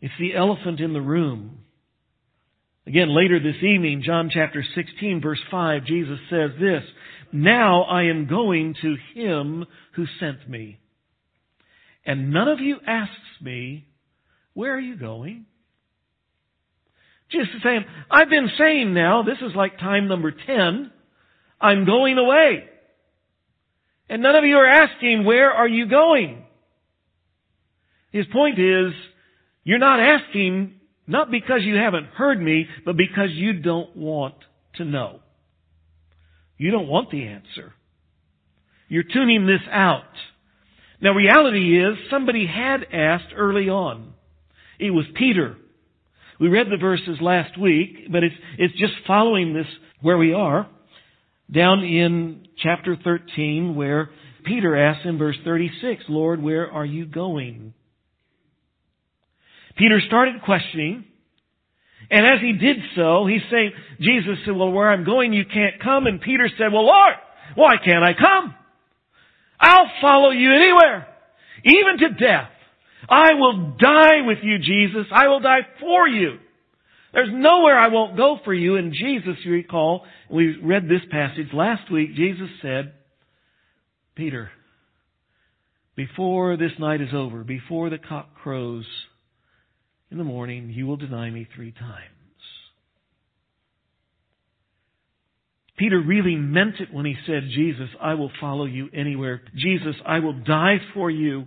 It's 0.00 0.14
the 0.18 0.34
elephant 0.34 0.80
in 0.80 0.92
the 0.92 1.00
room. 1.00 1.58
Again, 2.86 3.08
later 3.14 3.40
this 3.40 3.62
evening, 3.62 4.02
John 4.06 4.30
chapter 4.32 4.64
16 4.74 5.20
verse 5.20 5.40
5, 5.50 5.84
Jesus 5.86 6.18
says 6.30 6.50
this, 6.60 6.82
Now 7.32 7.82
I 7.82 8.04
am 8.04 8.28
going 8.28 8.76
to 8.80 8.96
him 9.14 9.64
who 9.96 10.04
sent 10.20 10.48
me. 10.48 10.78
And 12.04 12.32
none 12.32 12.46
of 12.46 12.60
you 12.60 12.76
asks 12.86 13.42
me, 13.42 13.86
where 14.54 14.72
are 14.72 14.80
you 14.80 14.96
going? 14.96 15.46
Jesus 17.32 17.48
is 17.56 17.62
saying, 17.64 17.84
I've 18.08 18.30
been 18.30 18.48
saying 18.56 18.94
now, 18.94 19.24
this 19.24 19.38
is 19.42 19.56
like 19.56 19.78
time 19.78 20.06
number 20.06 20.30
10, 20.30 20.92
I'm 21.60 21.84
going 21.84 22.16
away. 22.16 22.64
And 24.08 24.22
none 24.22 24.36
of 24.36 24.44
you 24.44 24.54
are 24.56 24.66
asking, 24.66 25.24
where 25.24 25.50
are 25.50 25.66
you 25.66 25.86
going? 25.88 26.44
His 28.12 28.26
point 28.32 28.60
is, 28.60 28.92
you're 29.64 29.80
not 29.80 29.98
asking 29.98 30.75
not 31.06 31.30
because 31.30 31.60
you 31.62 31.76
haven't 31.76 32.06
heard 32.06 32.40
me, 32.40 32.66
but 32.84 32.96
because 32.96 33.30
you 33.32 33.60
don't 33.60 33.96
want 33.96 34.34
to 34.76 34.84
know. 34.84 35.20
You 36.58 36.70
don't 36.70 36.88
want 36.88 37.10
the 37.10 37.26
answer. 37.26 37.72
You're 38.88 39.04
tuning 39.04 39.46
this 39.46 39.60
out. 39.70 40.04
Now 41.00 41.12
reality 41.12 41.78
is, 41.80 41.96
somebody 42.10 42.46
had 42.46 42.86
asked 42.92 43.34
early 43.36 43.68
on. 43.68 44.14
It 44.78 44.90
was 44.90 45.04
Peter. 45.14 45.56
We 46.38 46.48
read 46.48 46.66
the 46.70 46.76
verses 46.76 47.18
last 47.20 47.58
week, 47.58 48.10
but 48.10 48.22
it's, 48.22 48.34
it's 48.58 48.78
just 48.78 48.92
following 49.06 49.54
this 49.54 49.66
where 50.00 50.18
we 50.18 50.32
are. 50.32 50.68
Down 51.50 51.84
in 51.84 52.48
chapter 52.58 52.96
13 53.02 53.74
where 53.74 54.10
Peter 54.44 54.76
asks 54.76 55.04
in 55.04 55.18
verse 55.18 55.36
36, 55.44 56.04
Lord, 56.08 56.42
where 56.42 56.70
are 56.70 56.84
you 56.84 57.06
going? 57.06 57.74
Peter 59.76 60.00
started 60.06 60.42
questioning, 60.42 61.04
and 62.10 62.26
as 62.26 62.40
he 62.40 62.52
did 62.52 62.76
so, 62.94 63.26
he's 63.26 63.42
saying, 63.50 63.72
Jesus 64.00 64.38
said, 64.44 64.56
well, 64.56 64.70
where 64.70 64.90
I'm 64.90 65.04
going, 65.04 65.32
you 65.32 65.44
can't 65.44 65.82
come. 65.82 66.06
And 66.06 66.20
Peter 66.20 66.48
said, 66.56 66.72
well, 66.72 66.86
Lord, 66.86 67.14
why 67.54 67.74
can't 67.84 68.04
I 68.04 68.12
come? 68.14 68.54
I'll 69.58 69.90
follow 70.00 70.30
you 70.30 70.52
anywhere, 70.54 71.06
even 71.64 71.98
to 71.98 72.08
death. 72.10 72.50
I 73.08 73.34
will 73.34 73.76
die 73.78 74.22
with 74.22 74.38
you, 74.42 74.58
Jesus. 74.58 75.06
I 75.12 75.28
will 75.28 75.40
die 75.40 75.66
for 75.80 76.08
you. 76.08 76.38
There's 77.12 77.30
nowhere 77.32 77.78
I 77.78 77.88
won't 77.88 78.16
go 78.16 78.38
for 78.44 78.52
you. 78.52 78.76
And 78.76 78.92
Jesus, 78.92 79.36
you 79.44 79.52
recall, 79.52 80.04
we 80.30 80.58
read 80.62 80.84
this 80.84 81.02
passage 81.10 81.48
last 81.52 81.90
week, 81.90 82.14
Jesus 82.14 82.48
said, 82.60 82.92
Peter, 84.14 84.50
before 85.94 86.56
this 86.56 86.72
night 86.78 87.00
is 87.00 87.14
over, 87.14 87.42
before 87.42 87.90
the 87.90 87.98
cock 87.98 88.34
crows 88.34 88.86
in 90.16 90.18
the 90.18 90.24
morning, 90.24 90.70
you 90.70 90.86
will 90.86 90.96
deny 90.96 91.28
me 91.28 91.46
three 91.54 91.72
times. 91.72 92.08
Peter 95.76 96.00
really 96.00 96.36
meant 96.36 96.76
it 96.80 96.90
when 96.90 97.04
he 97.04 97.14
said, 97.26 97.42
Jesus, 97.54 97.90
I 98.00 98.14
will 98.14 98.30
follow 98.40 98.64
you 98.64 98.88
anywhere. 98.94 99.42
Jesus, 99.54 99.94
I 100.06 100.20
will 100.20 100.32
die 100.32 100.78
for 100.94 101.10
you. 101.10 101.46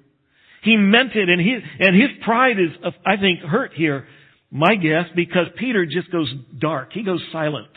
He 0.62 0.78
meant 0.78 1.16
it 1.16 1.30
and 1.30 1.42
his, 1.42 1.64
and 1.80 1.96
his 1.96 2.12
pride 2.24 2.60
is, 2.60 2.94
I 3.04 3.18
think, 3.18 3.40
hurt 3.40 3.72
here. 3.74 4.06
My 4.52 4.76
guess, 4.76 5.06
because 5.16 5.48
Peter 5.58 5.88
just 5.88 6.12
goes 6.12 6.32
dark. 6.60 6.94
He 6.94 7.02
goes 7.02 7.24
silent. 7.32 7.70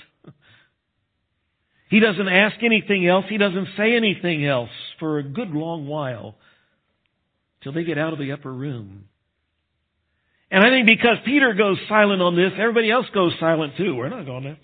He 1.88 2.00
doesn't 2.00 2.28
ask 2.28 2.56
anything 2.62 3.08
else. 3.08 3.25
He 3.30 3.38
doesn't 3.38 3.68
say 3.78 3.96
anything 3.96 4.44
else 4.44 4.70
for 4.99 5.18
a 5.18 5.22
good 5.22 5.52
long 5.52 5.87
while 5.87 6.34
till 7.62 7.72
they 7.72 7.84
get 7.84 7.96
out 7.96 8.12
of 8.12 8.18
the 8.18 8.32
upper 8.32 8.52
room. 8.52 9.04
And 10.52 10.62
I 10.62 10.68
think 10.68 10.87
because 10.87 11.16
Peter 11.25 11.54
goes 11.54 11.78
silent 11.88 12.21
on 12.21 12.37
this, 12.37 12.52
everybody 12.59 12.90
else 12.90 13.06
goes 13.14 13.32
silent 13.40 13.73
too. 13.78 13.97
We're 13.97 14.11
not 14.11 14.26
going 14.26 14.44
there. 14.44 14.59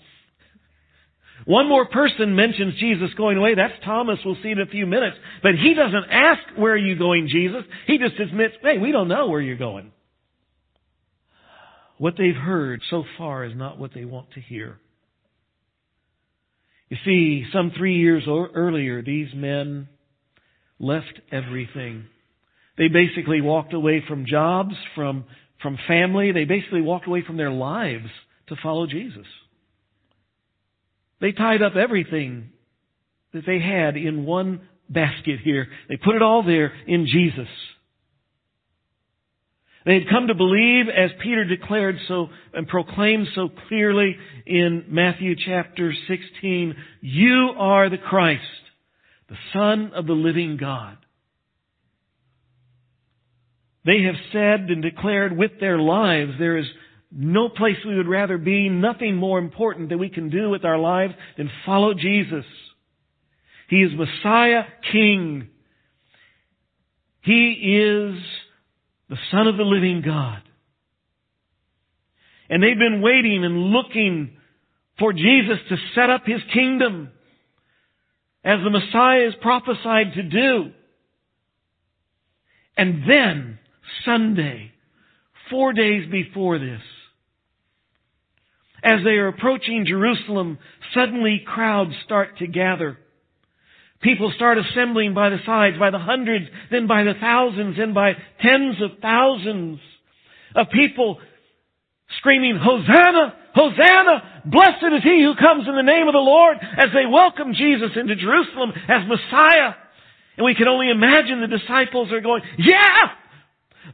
One 1.45 1.67
more 1.67 1.87
person 1.87 2.35
mentions 2.35 2.75
Jesus 2.75 3.09
going 3.17 3.37
away. 3.37 3.55
That's 3.55 3.73
Thomas. 3.83 4.19
We'll 4.23 4.37
see 4.43 4.51
in 4.51 4.59
a 4.59 4.67
few 4.67 4.85
minutes. 4.85 5.17
But 5.41 5.53
he 5.55 5.73
doesn't 5.73 6.05
ask, 6.11 6.41
where 6.55 6.73
are 6.73 6.77
you 6.77 6.95
going, 6.95 7.27
Jesus? 7.27 7.63
He 7.87 7.97
just 7.97 8.19
admits, 8.19 8.53
hey, 8.61 8.77
we 8.77 8.91
don't 8.91 9.07
know 9.07 9.29
where 9.29 9.41
you're 9.41 9.57
going. 9.57 9.91
What 11.97 12.13
they've 12.19 12.35
heard 12.35 12.81
so 12.91 13.03
far 13.17 13.43
is 13.45 13.53
not 13.55 13.79
what 13.79 13.91
they 13.95 14.05
want 14.05 14.31
to 14.33 14.41
hear. 14.41 14.77
You 16.89 16.97
see, 17.03 17.45
some 17.51 17.71
three 17.75 17.97
years 17.97 18.23
earlier, 18.27 19.01
these 19.01 19.29
men 19.33 19.87
left 20.79 21.19
everything. 21.31 22.05
They 22.77 22.89
basically 22.89 23.41
walked 23.41 23.73
away 23.73 24.03
from 24.07 24.27
jobs, 24.27 24.75
from, 24.93 25.25
from 25.61 25.77
family. 25.87 26.31
They 26.31 26.45
basically 26.45 26.81
walked 26.81 27.07
away 27.07 27.23
from 27.25 27.37
their 27.37 27.51
lives 27.51 28.09
to 28.47 28.55
follow 28.61 28.87
Jesus. 28.87 29.25
They 31.21 31.31
tied 31.31 31.61
up 31.61 31.75
everything 31.75 32.49
that 33.33 33.45
they 33.45 33.59
had 33.59 33.97
in 33.97 34.25
one 34.25 34.61
basket 34.89 35.39
here. 35.43 35.67
They 35.87 35.97
put 35.97 36.15
it 36.15 36.21
all 36.21 36.43
there 36.43 36.73
in 36.87 37.05
Jesus. 37.05 37.47
They 39.85 39.93
had 39.93 40.09
come 40.09 40.27
to 40.27 40.35
believe, 40.35 40.85
as 40.89 41.11
Peter 41.21 41.45
declared 41.45 41.97
so 42.07 42.27
and 42.53 42.67
proclaimed 42.67 43.27
so 43.33 43.49
clearly 43.67 44.17
in 44.45 44.85
Matthew 44.89 45.35
chapter 45.35 45.93
16, 46.07 46.75
you 47.01 47.51
are 47.57 47.89
the 47.89 47.97
Christ, 47.97 48.43
the 49.29 49.37
Son 49.53 49.91
of 49.95 50.05
the 50.05 50.13
living 50.13 50.57
God. 50.57 50.97
They 53.85 54.03
have 54.03 54.15
said 54.31 54.69
and 54.69 54.81
declared 54.81 55.35
with 55.35 55.51
their 55.59 55.79
lives 55.79 56.33
there 56.37 56.57
is 56.57 56.65
no 57.11 57.49
place 57.49 57.77
we 57.85 57.97
would 57.97 58.07
rather 58.07 58.37
be, 58.37 58.69
nothing 58.69 59.15
more 59.15 59.39
important 59.39 59.89
that 59.89 59.97
we 59.97 60.09
can 60.09 60.29
do 60.29 60.49
with 60.49 60.63
our 60.63 60.77
lives 60.77 61.13
than 61.37 61.49
follow 61.65 61.93
Jesus. 61.93 62.45
He 63.69 63.77
is 63.77 63.91
Messiah 63.93 64.63
King. 64.91 65.47
He 67.21 67.51
is 67.51 68.21
the 69.09 69.17
Son 69.31 69.47
of 69.47 69.57
the 69.57 69.63
living 69.63 70.03
God. 70.05 70.41
And 72.49 72.61
they've 72.61 72.77
been 72.77 73.01
waiting 73.01 73.43
and 73.43 73.71
looking 73.71 74.37
for 74.97 75.13
Jesus 75.13 75.59
to 75.69 75.77
set 75.95 76.09
up 76.09 76.23
His 76.25 76.41
kingdom 76.53 77.09
as 78.43 78.59
the 78.63 78.69
Messiah 78.69 79.27
is 79.27 79.33
prophesied 79.41 80.13
to 80.15 80.23
do. 80.23 80.71
And 82.77 83.03
then, 83.07 83.59
Sunday, 84.05 84.71
four 85.49 85.73
days 85.73 86.09
before 86.09 86.59
this, 86.59 86.81
as 88.83 89.03
they 89.03 89.11
are 89.11 89.27
approaching 89.27 89.85
Jerusalem, 89.87 90.57
suddenly 90.93 91.41
crowds 91.45 91.91
start 92.05 92.37
to 92.37 92.47
gather. 92.47 92.97
People 94.01 94.31
start 94.35 94.57
assembling 94.57 95.13
by 95.13 95.29
the 95.29 95.39
sides, 95.45 95.77
by 95.77 95.89
the 95.89 95.99
hundreds, 95.99 96.45
then 96.71 96.87
by 96.87 97.03
the 97.03 97.15
thousands, 97.19 97.75
then 97.77 97.93
by 97.93 98.13
tens 98.41 98.81
of 98.81 98.99
thousands 99.01 99.79
of 100.55 100.67
people 100.71 101.19
screaming, 102.17 102.57
Hosanna! 102.61 103.35
Hosanna! 103.53 104.41
Blessed 104.45 104.95
is 104.95 105.03
he 105.03 105.21
who 105.23 105.35
comes 105.35 105.67
in 105.67 105.75
the 105.75 105.83
name 105.83 106.07
of 106.07 106.13
the 106.13 106.23
Lord 106.23 106.57
as 106.61 106.89
they 106.93 107.05
welcome 107.05 107.53
Jesus 107.53 107.91
into 107.95 108.15
Jerusalem 108.15 108.71
as 108.87 109.03
Messiah. 109.07 109.75
And 110.37 110.45
we 110.45 110.55
can 110.55 110.69
only 110.69 110.89
imagine 110.89 111.41
the 111.41 111.57
disciples 111.57 112.11
are 112.13 112.21
going, 112.21 112.41
yeah! 112.57 113.19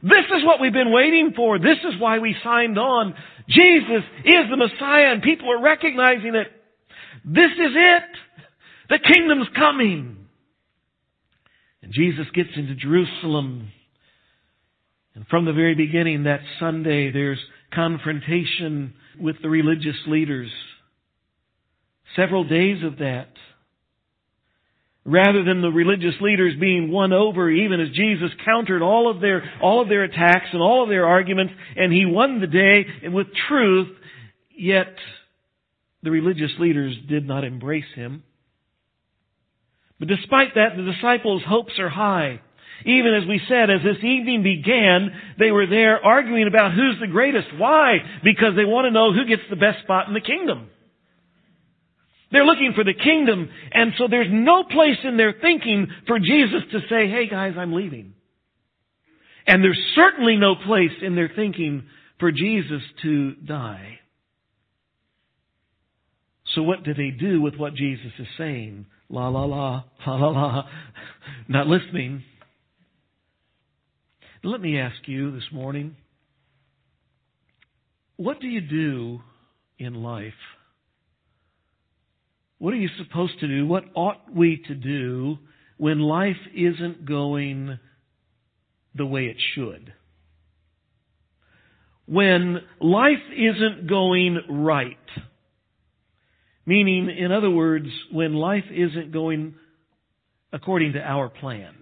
This 0.02 0.26
is 0.36 0.44
what 0.44 0.60
we've 0.60 0.72
been 0.72 0.92
waiting 0.92 1.32
for. 1.34 1.58
This 1.58 1.78
is 1.84 2.00
why 2.00 2.18
we 2.18 2.36
signed 2.44 2.78
on. 2.78 3.14
Jesus 3.48 4.04
is 4.24 4.50
the 4.50 4.56
Messiah 4.56 5.12
and 5.12 5.22
people 5.22 5.50
are 5.50 5.62
recognizing 5.62 6.34
it. 6.34 6.48
This 7.24 7.52
is 7.52 7.72
it. 7.74 8.02
The 8.88 8.98
kingdom's 8.98 9.48
coming. 9.56 10.16
And 11.82 11.92
Jesus 11.92 12.26
gets 12.34 12.50
into 12.56 12.74
Jerusalem. 12.74 13.70
And 15.14 15.26
from 15.28 15.44
the 15.44 15.52
very 15.52 15.74
beginning 15.74 16.24
that 16.24 16.40
Sunday, 16.60 17.10
there's 17.10 17.40
confrontation 17.72 18.94
with 19.18 19.36
the 19.42 19.48
religious 19.48 19.96
leaders. 20.06 20.50
Several 22.14 22.44
days 22.44 22.82
of 22.84 22.98
that 22.98 23.28
rather 25.06 25.44
than 25.44 25.62
the 25.62 25.70
religious 25.70 26.14
leaders 26.20 26.54
being 26.58 26.90
won 26.90 27.12
over 27.12 27.48
even 27.48 27.80
as 27.80 27.88
Jesus 27.90 28.30
countered 28.44 28.82
all 28.82 29.08
of 29.10 29.20
their 29.20 29.42
all 29.62 29.80
of 29.80 29.88
their 29.88 30.02
attacks 30.02 30.46
and 30.52 30.60
all 30.60 30.82
of 30.82 30.88
their 30.88 31.06
arguments 31.06 31.54
and 31.76 31.92
he 31.92 32.04
won 32.04 32.40
the 32.40 32.46
day 32.46 32.84
with 33.08 33.28
truth 33.48 33.88
yet 34.50 34.94
the 36.02 36.10
religious 36.10 36.50
leaders 36.58 36.94
did 37.08 37.26
not 37.26 37.44
embrace 37.44 37.84
him 37.94 38.24
but 39.98 40.08
despite 40.08 40.54
that 40.56 40.76
the 40.76 40.92
disciples 40.92 41.42
hopes 41.46 41.78
are 41.78 41.88
high 41.88 42.40
even 42.84 43.14
as 43.14 43.26
we 43.26 43.40
said, 43.48 43.70
as 43.70 43.82
this 43.82 44.04
evening 44.04 44.42
began, 44.42 45.10
they 45.38 45.50
were 45.50 45.66
there 45.66 46.04
arguing 46.04 46.46
about 46.46 46.74
who's 46.74 46.98
the 47.00 47.06
greatest. 47.06 47.48
Why? 47.56 47.98
Because 48.22 48.54
they 48.54 48.64
want 48.64 48.84
to 48.84 48.90
know 48.90 49.14
who 49.14 49.24
gets 49.24 49.42
the 49.48 49.56
best 49.56 49.82
spot 49.82 50.08
in 50.08 50.14
the 50.14 50.20
kingdom. 50.20 50.68
They're 52.36 52.44
looking 52.44 52.74
for 52.74 52.84
the 52.84 52.92
kingdom, 52.92 53.48
and 53.72 53.94
so 53.96 54.08
there's 54.10 54.28
no 54.30 54.62
place 54.62 54.98
in 55.04 55.16
their 55.16 55.34
thinking 55.40 55.86
for 56.06 56.18
Jesus 56.18 56.64
to 56.70 56.80
say, 56.80 57.08
hey 57.08 57.30
guys, 57.30 57.54
I'm 57.56 57.72
leaving. 57.72 58.12
And 59.46 59.64
there's 59.64 59.80
certainly 59.94 60.36
no 60.36 60.54
place 60.54 60.90
in 61.00 61.14
their 61.14 61.30
thinking 61.34 61.84
for 62.20 62.30
Jesus 62.30 62.82
to 63.00 63.36
die. 63.36 64.00
So 66.54 66.62
what 66.62 66.84
do 66.84 66.92
they 66.92 67.08
do 67.08 67.40
with 67.40 67.56
what 67.56 67.74
Jesus 67.74 68.12
is 68.18 68.26
saying? 68.36 68.84
La 69.08 69.28
la 69.28 69.46
la, 69.46 69.84
la 70.06 70.14
la 70.14 70.28
la, 70.28 70.62
not 71.48 71.68
listening. 71.68 72.22
Let 74.44 74.60
me 74.60 74.78
ask 74.78 74.96
you 75.06 75.32
this 75.32 75.48
morning, 75.50 75.96
what 78.18 78.40
do 78.40 78.46
you 78.46 78.60
do 78.60 79.20
in 79.78 79.94
life 79.94 80.34
what 82.58 82.72
are 82.72 82.78
you 82.78 82.88
supposed 82.98 83.38
to 83.40 83.48
do? 83.48 83.66
What 83.66 83.84
ought 83.94 84.34
we 84.34 84.62
to 84.68 84.74
do 84.74 85.38
when 85.76 85.98
life 85.98 86.36
isn't 86.54 87.04
going 87.04 87.78
the 88.94 89.06
way 89.06 89.26
it 89.26 89.36
should? 89.54 89.92
When 92.06 92.60
life 92.80 93.22
isn't 93.36 93.88
going 93.88 94.38
right. 94.48 94.96
Meaning, 96.64 97.10
in 97.16 97.30
other 97.30 97.50
words, 97.50 97.88
when 98.10 98.34
life 98.34 98.64
isn't 98.70 99.12
going 99.12 99.54
according 100.52 100.94
to 100.94 101.00
our 101.00 101.28
plan. 101.28 101.74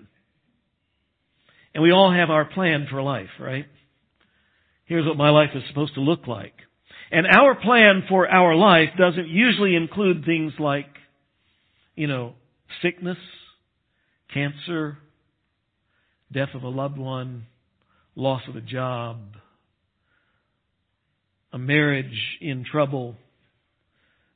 And 1.72 1.82
we 1.82 1.92
all 1.92 2.12
have 2.12 2.30
our 2.30 2.44
plan 2.44 2.86
for 2.90 3.02
life, 3.02 3.30
right? 3.38 3.66
Here's 4.86 5.06
what 5.06 5.16
my 5.16 5.30
life 5.30 5.50
is 5.54 5.62
supposed 5.68 5.94
to 5.94 6.00
look 6.00 6.26
like. 6.26 6.54
And 7.14 7.28
our 7.28 7.54
plan 7.54 8.02
for 8.08 8.28
our 8.28 8.56
life 8.56 8.88
doesn't 8.98 9.28
usually 9.28 9.76
include 9.76 10.24
things 10.24 10.52
like, 10.58 10.88
you 11.94 12.08
know, 12.08 12.32
sickness, 12.82 13.18
cancer, 14.32 14.98
death 16.32 16.48
of 16.54 16.64
a 16.64 16.68
loved 16.68 16.98
one, 16.98 17.46
loss 18.16 18.42
of 18.48 18.56
a 18.56 18.60
job, 18.60 19.18
a 21.52 21.58
marriage 21.58 22.18
in 22.40 22.64
trouble, 22.64 23.14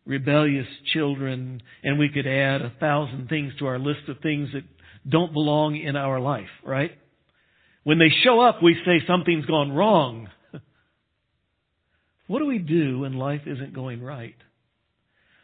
rebellious 0.06 0.68
children, 0.94 1.60
and 1.82 1.98
we 1.98 2.08
could 2.08 2.28
add 2.28 2.62
a 2.62 2.72
thousand 2.78 3.28
things 3.28 3.54
to 3.58 3.66
our 3.66 3.80
list 3.80 4.08
of 4.08 4.20
things 4.20 4.50
that 4.52 4.62
don't 5.10 5.32
belong 5.32 5.74
in 5.74 5.96
our 5.96 6.20
life, 6.20 6.46
right? 6.64 6.92
When 7.82 7.98
they 7.98 8.12
show 8.22 8.40
up, 8.40 8.62
we 8.62 8.76
say 8.86 9.04
something's 9.04 9.46
gone 9.46 9.72
wrong. 9.72 10.28
What 12.28 12.38
do 12.38 12.46
we 12.46 12.58
do 12.58 13.00
when 13.00 13.14
life 13.14 13.42
isn't 13.46 13.74
going 13.74 14.02
right? 14.02 14.36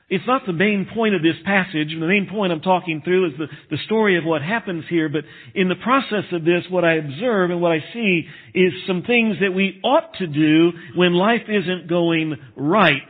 It's 0.09 0.27
not 0.27 0.43
the 0.47 0.53
main 0.53 0.87
point 0.95 1.15
of 1.15 1.23
this 1.23 1.37
passage. 1.45 1.89
The 1.89 2.07
main 2.07 2.29
point 2.31 2.53
I'm 2.53 2.61
talking 2.61 3.01
through 3.03 3.29
is 3.31 3.33
the, 3.39 3.47
the 3.71 3.83
story 3.87 4.19
of 4.19 4.25
what 4.25 4.43
happens 4.43 4.85
here. 4.89 5.09
But 5.09 5.25
in 5.55 5.69
the 5.69 5.77
process 5.83 6.31
of 6.31 6.45
this, 6.45 6.63
what 6.71 6.85
I 6.85 6.97
observe 6.97 7.51
and 7.51 7.61
what 7.61 7.73
I 7.73 7.83
see 7.93 8.25
is 8.55 8.73
some 8.87 9.03
things 9.03 9.39
that 9.41 9.55
we 9.55 9.81
ought 9.83 10.15
to 10.19 10.27
do 10.27 10.73
when 10.95 11.15
life 11.15 11.49
isn't 11.49 11.89
going 11.89 12.37
right. 12.55 13.03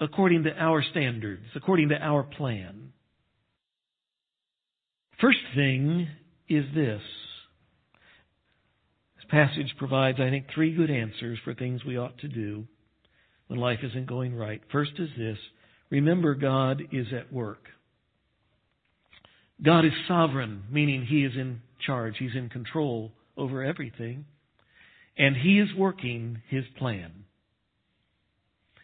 according 0.00 0.44
to 0.44 0.52
our 0.56 0.82
standards, 0.90 1.44
according 1.54 1.90
to 1.90 1.96
our 1.96 2.22
plan. 2.22 2.92
First 5.20 5.38
thing 5.54 6.08
is 6.48 6.64
this. 6.74 7.00
This 9.16 9.24
passage 9.30 9.74
provides, 9.78 10.18
I 10.20 10.30
think, 10.30 10.46
three 10.54 10.74
good 10.74 10.90
answers 10.90 11.38
for 11.44 11.54
things 11.54 11.84
we 11.84 11.98
ought 11.98 12.18
to 12.18 12.28
do 12.28 12.66
when 13.48 13.58
life 13.58 13.80
isn't 13.82 14.06
going 14.06 14.34
right. 14.34 14.62
First 14.70 14.92
is 14.98 15.10
this. 15.18 15.38
Remember 15.90 16.34
God 16.34 16.82
is 16.92 17.06
at 17.12 17.32
work. 17.32 17.64
God 19.62 19.84
is 19.84 19.92
sovereign, 20.06 20.62
meaning 20.70 21.04
He 21.04 21.24
is 21.24 21.32
in 21.34 21.60
charge. 21.84 22.14
He's 22.18 22.36
in 22.36 22.48
control 22.48 23.12
over 23.36 23.64
everything. 23.64 24.26
And 25.16 25.36
He 25.36 25.58
is 25.58 25.68
working 25.76 26.42
His 26.48 26.64
plan. 26.78 27.24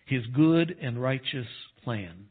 His 0.07 0.27
good 0.35 0.77
and 0.83 1.01
righteous 1.01 1.47
plan. 1.85 2.27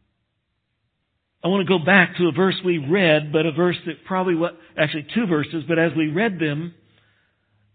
I 1.44 1.50
want 1.50 1.68
to 1.68 1.78
go 1.78 1.84
back 1.84 2.16
to 2.18 2.28
a 2.28 2.32
verse 2.32 2.56
we 2.64 2.78
read, 2.78 3.34
but 3.34 3.46
a 3.46 3.52
verse 3.52 3.76
that 3.86 4.06
probably 4.06 4.36
what, 4.36 4.58
actually 4.78 5.08
two 5.14 5.28
verses, 5.28 5.64
but 5.68 5.78
as 5.78 5.92
we 5.96 6.08
read 6.08 6.40
them, 6.40 6.74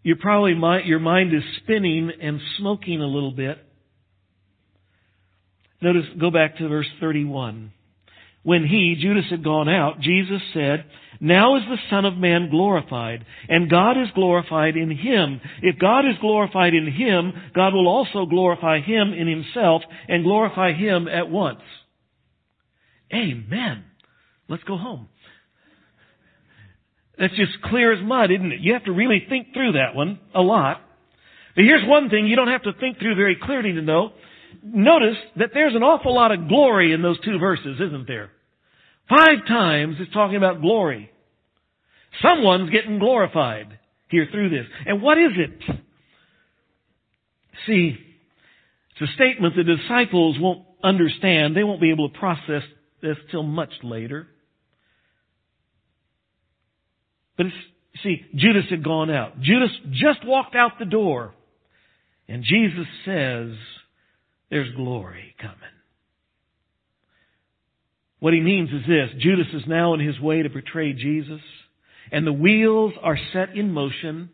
you 0.01 0.15
probably 0.15 0.55
might, 0.55 0.85
your 0.85 0.99
mind 0.99 1.33
is 1.35 1.43
spinning 1.57 2.11
and 2.21 2.39
smoking 2.57 3.01
a 3.01 3.05
little 3.05 3.31
bit. 3.31 3.59
Notice, 5.81 6.05
go 6.19 6.29
back 6.29 6.57
to 6.57 6.67
verse 6.67 6.87
31. 6.99 7.71
When 8.43 8.65
he, 8.65 8.97
Judas, 8.99 9.25
had 9.29 9.43
gone 9.43 9.67
out, 9.67 9.99
Jesus 9.99 10.41
said, 10.53 10.85
Now 11.19 11.57
is 11.57 11.63
the 11.69 11.77
Son 11.89 12.05
of 12.05 12.17
Man 12.17 12.49
glorified, 12.49 13.25
and 13.49 13.69
God 13.69 13.97
is 14.01 14.07
glorified 14.15 14.77
in 14.77 14.91
him. 14.91 15.41
If 15.61 15.77
God 15.77 16.05
is 16.05 16.15
glorified 16.21 16.73
in 16.73 16.91
him, 16.91 17.33
God 17.53 17.73
will 17.73 17.87
also 17.87 18.25
glorify 18.25 18.79
him 18.79 19.13
in 19.13 19.27
himself 19.27 19.81
and 20.07 20.23
glorify 20.23 20.73
him 20.73 21.07
at 21.07 21.29
once. 21.29 21.61
Amen. 23.13 23.83
Let's 24.47 24.63
go 24.63 24.77
home. 24.77 25.09
That's 27.17 27.35
just 27.35 27.61
clear 27.65 27.91
as 27.91 28.01
mud, 28.01 28.31
isn't 28.31 28.53
it? 28.53 28.61
You 28.61 28.73
have 28.73 28.85
to 28.85 28.93
really 28.93 29.25
think 29.27 29.47
through 29.53 29.73
that 29.73 29.93
one 29.93 30.19
a 30.33 30.41
lot. 30.41 30.81
But 31.55 31.65
here's 31.65 31.85
one 31.85 32.09
thing 32.09 32.27
you 32.27 32.37
don't 32.37 32.47
have 32.47 32.63
to 32.63 32.73
think 32.79 32.99
through 32.99 33.15
very 33.15 33.35
clearly 33.35 33.73
to 33.73 33.81
know 33.81 34.13
notice 34.63 35.17
that 35.37 35.51
there's 35.53 35.75
an 35.75 35.83
awful 35.83 36.13
lot 36.13 36.31
of 36.31 36.47
glory 36.47 36.93
in 36.93 37.01
those 37.01 37.19
two 37.21 37.39
verses, 37.39 37.79
isn't 37.79 38.07
there? 38.07 38.31
Five 39.09 39.47
times 39.47 39.95
it's 39.99 40.13
talking 40.13 40.37
about 40.37 40.61
glory. 40.61 41.09
Someone's 42.21 42.69
getting 42.69 42.99
glorified 42.99 43.79
here 44.09 44.27
through 44.31 44.49
this. 44.49 44.65
And 44.85 45.01
what 45.01 45.17
is 45.17 45.31
it? 45.35 45.77
See, 47.67 47.97
it's 48.91 49.09
a 49.09 49.13
statement 49.13 49.55
the 49.55 49.63
disciples 49.63 50.37
won't 50.39 50.65
understand. 50.83 51.55
They 51.55 51.63
won't 51.63 51.81
be 51.81 51.91
able 51.91 52.09
to 52.09 52.19
process 52.19 52.63
this 53.01 53.17
till 53.31 53.43
much 53.43 53.71
later. 53.83 54.27
But 57.37 57.47
see, 58.03 58.25
Judas 58.35 58.65
had 58.69 58.83
gone 58.83 59.09
out. 59.09 59.39
Judas 59.39 59.71
just 59.91 60.25
walked 60.25 60.55
out 60.55 60.73
the 60.77 60.85
door. 60.85 61.33
And 62.27 62.43
Jesus 62.43 62.85
says, 63.05 63.51
there's 64.49 64.73
glory 64.75 65.35
coming. 65.39 65.57
What 68.19 68.33
he 68.33 68.41
means 68.41 68.69
is 68.69 68.81
this 68.87 69.09
Judas 69.19 69.47
is 69.53 69.63
now 69.67 69.93
on 69.93 69.99
his 69.99 70.19
way 70.19 70.41
to 70.41 70.49
betray 70.49 70.93
Jesus, 70.93 71.41
and 72.11 72.25
the 72.25 72.33
wheels 72.33 72.93
are 73.01 73.17
set 73.33 73.55
in 73.55 73.71
motion 73.71 74.29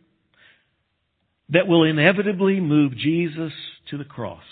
that 1.50 1.68
will 1.68 1.84
inevitably 1.84 2.60
move 2.60 2.98
Jesus 2.98 3.52
to 3.92 3.98
the 3.98 4.06
cross. 4.06 4.44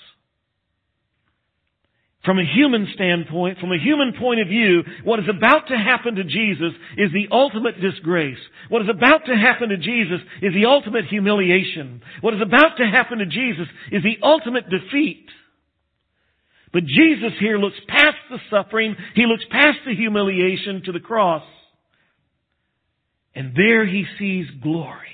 From 2.23 2.39
a 2.39 2.45
human 2.45 2.87
standpoint, 2.93 3.59
from 3.59 3.73
a 3.73 3.77
human 3.77 4.13
point 4.17 4.39
of 4.39 4.47
view, 4.47 4.83
what 5.03 5.19
is 5.19 5.25
about 5.27 5.67
to 5.67 5.75
happen 5.75 6.15
to 6.15 6.23
Jesus 6.23 6.71
is 6.97 7.11
the 7.11 7.27
ultimate 7.31 7.81
disgrace. 7.81 8.37
What 8.69 8.81
is 8.81 8.87
about 8.89 9.25
to 9.25 9.35
happen 9.35 9.69
to 9.69 9.77
Jesus 9.77 10.21
is 10.41 10.53
the 10.53 10.65
ultimate 10.65 11.05
humiliation. 11.05 12.01
What 12.21 12.33
is 12.33 12.41
about 12.41 12.77
to 12.77 12.85
happen 12.85 13.17
to 13.17 13.25
Jesus 13.25 13.67
is 13.91 14.03
the 14.03 14.19
ultimate 14.23 14.69
defeat. 14.69 15.27
But 16.73 16.85
Jesus 16.85 17.33
here 17.39 17.57
looks 17.57 17.77
past 17.87 18.17
the 18.29 18.39
suffering, 18.49 18.95
he 19.15 19.25
looks 19.25 19.45
past 19.49 19.77
the 19.85 19.95
humiliation 19.95 20.81
to 20.85 20.91
the 20.91 20.99
cross, 20.99 21.43
and 23.35 23.53
there 23.55 23.85
he 23.85 24.05
sees 24.17 24.47
glory. 24.61 25.07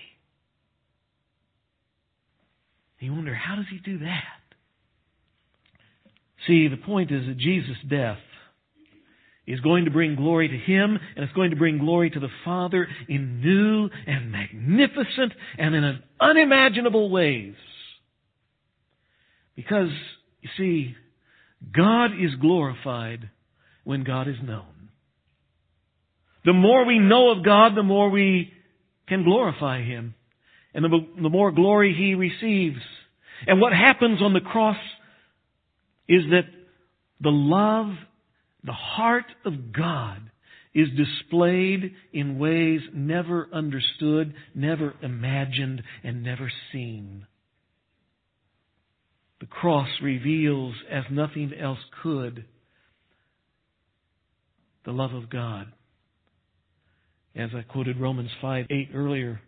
You 2.99 3.13
wonder, 3.13 3.33
how 3.33 3.55
does 3.55 3.65
he 3.69 3.77
do 3.77 3.99
that? 3.99 4.23
See, 6.47 6.67
the 6.67 6.77
point 6.77 7.11
is 7.11 7.25
that 7.27 7.37
Jesus' 7.37 7.77
death 7.89 8.17
is 9.45 9.59
going 9.61 9.85
to 9.85 9.91
bring 9.91 10.15
glory 10.15 10.47
to 10.47 10.57
Him, 10.57 10.97
and 11.15 11.23
it's 11.23 11.33
going 11.33 11.49
to 11.49 11.55
bring 11.55 11.79
glory 11.79 12.09
to 12.11 12.19
the 12.19 12.29
Father 12.45 12.87
in 13.07 13.41
new 13.41 13.89
and 14.05 14.31
magnificent 14.31 15.33
and 15.57 15.73
in 15.75 15.99
unimaginable 16.21 17.09
ways. 17.09 17.55
Because, 19.55 19.89
you 20.41 20.49
see, 20.55 20.95
God 21.75 22.11
is 22.19 22.35
glorified 22.39 23.29
when 23.83 24.03
God 24.03 24.27
is 24.27 24.37
known. 24.43 24.89
The 26.45 26.53
more 26.53 26.85
we 26.85 26.99
know 26.99 27.31
of 27.31 27.43
God, 27.43 27.75
the 27.75 27.83
more 27.83 28.09
we 28.09 28.53
can 29.07 29.23
glorify 29.23 29.83
Him. 29.83 30.15
And 30.73 30.85
the, 30.85 30.99
the 31.21 31.29
more 31.29 31.51
glory 31.51 31.93
He 31.97 32.15
receives. 32.15 32.81
And 33.47 33.59
what 33.59 33.73
happens 33.73 34.21
on 34.21 34.33
the 34.33 34.39
cross 34.39 34.77
is 36.07 36.23
that 36.31 36.45
the 37.21 37.29
love, 37.29 37.93
the 38.63 38.73
heart 38.73 39.25
of 39.45 39.73
God 39.73 40.29
is 40.73 40.87
displayed 40.95 41.93
in 42.13 42.39
ways 42.39 42.81
never 42.93 43.49
understood, 43.51 44.33
never 44.53 44.93
imagined, 45.01 45.81
and 46.03 46.23
never 46.23 46.51
seen. 46.71 47.25
The 49.39 49.45
cross 49.45 49.87
reveals, 50.01 50.75
as 50.91 51.03
nothing 51.09 51.53
else 51.59 51.79
could, 52.03 52.45
the 54.85 54.91
love 54.91 55.13
of 55.13 55.29
God. 55.29 55.67
As 57.35 57.51
I 57.55 57.61
quoted 57.61 57.99
Romans 57.99 58.31
5 58.41 58.65
8 58.69 58.89
earlier, 58.93 59.41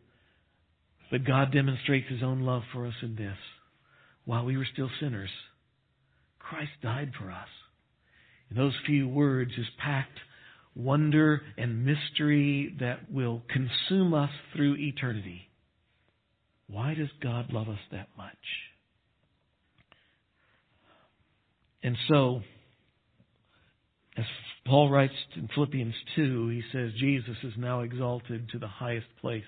that 1.12 1.26
God 1.26 1.52
demonstrates 1.52 2.10
His 2.10 2.24
own 2.24 2.42
love 2.42 2.64
for 2.72 2.88
us 2.88 2.94
in 3.02 3.16
this. 3.16 3.38
While 4.24 4.46
we 4.46 4.56
were 4.56 4.68
still 4.72 4.90
sinners, 5.00 5.32
Christ 6.40 6.72
died 6.82 7.12
for 7.20 7.32
us. 7.32 7.50
In 8.50 8.58
those 8.58 8.76
few 8.86 9.08
words 9.08 9.52
is 9.58 9.66
packed 9.84 10.20
wonder 10.76 11.42
and 11.58 11.86
mystery 11.86 12.76
that 12.80 13.12
will 13.12 13.42
consume 13.50 14.14
us 14.14 14.30
through 14.56 14.76
eternity. 14.78 15.50
Why 16.68 16.94
does 16.94 17.10
God 17.22 17.52
love 17.52 17.68
us 17.68 17.80
that 17.92 18.08
much? 18.18 18.38
And 21.84 21.98
so, 22.08 22.42
as 24.18 24.26
Paul 24.66 24.90
writes 24.90 25.14
in 25.36 25.50
Philippians 25.54 25.96
2, 26.16 26.50
he 26.50 26.64
says, 26.72 26.92
Jesus 27.00 27.38
is 27.44 27.54
now 27.58 27.82
exalted 27.82 28.50
to 28.50 28.60
the 28.60 28.68
highest 28.68 29.08
place. 29.20 29.44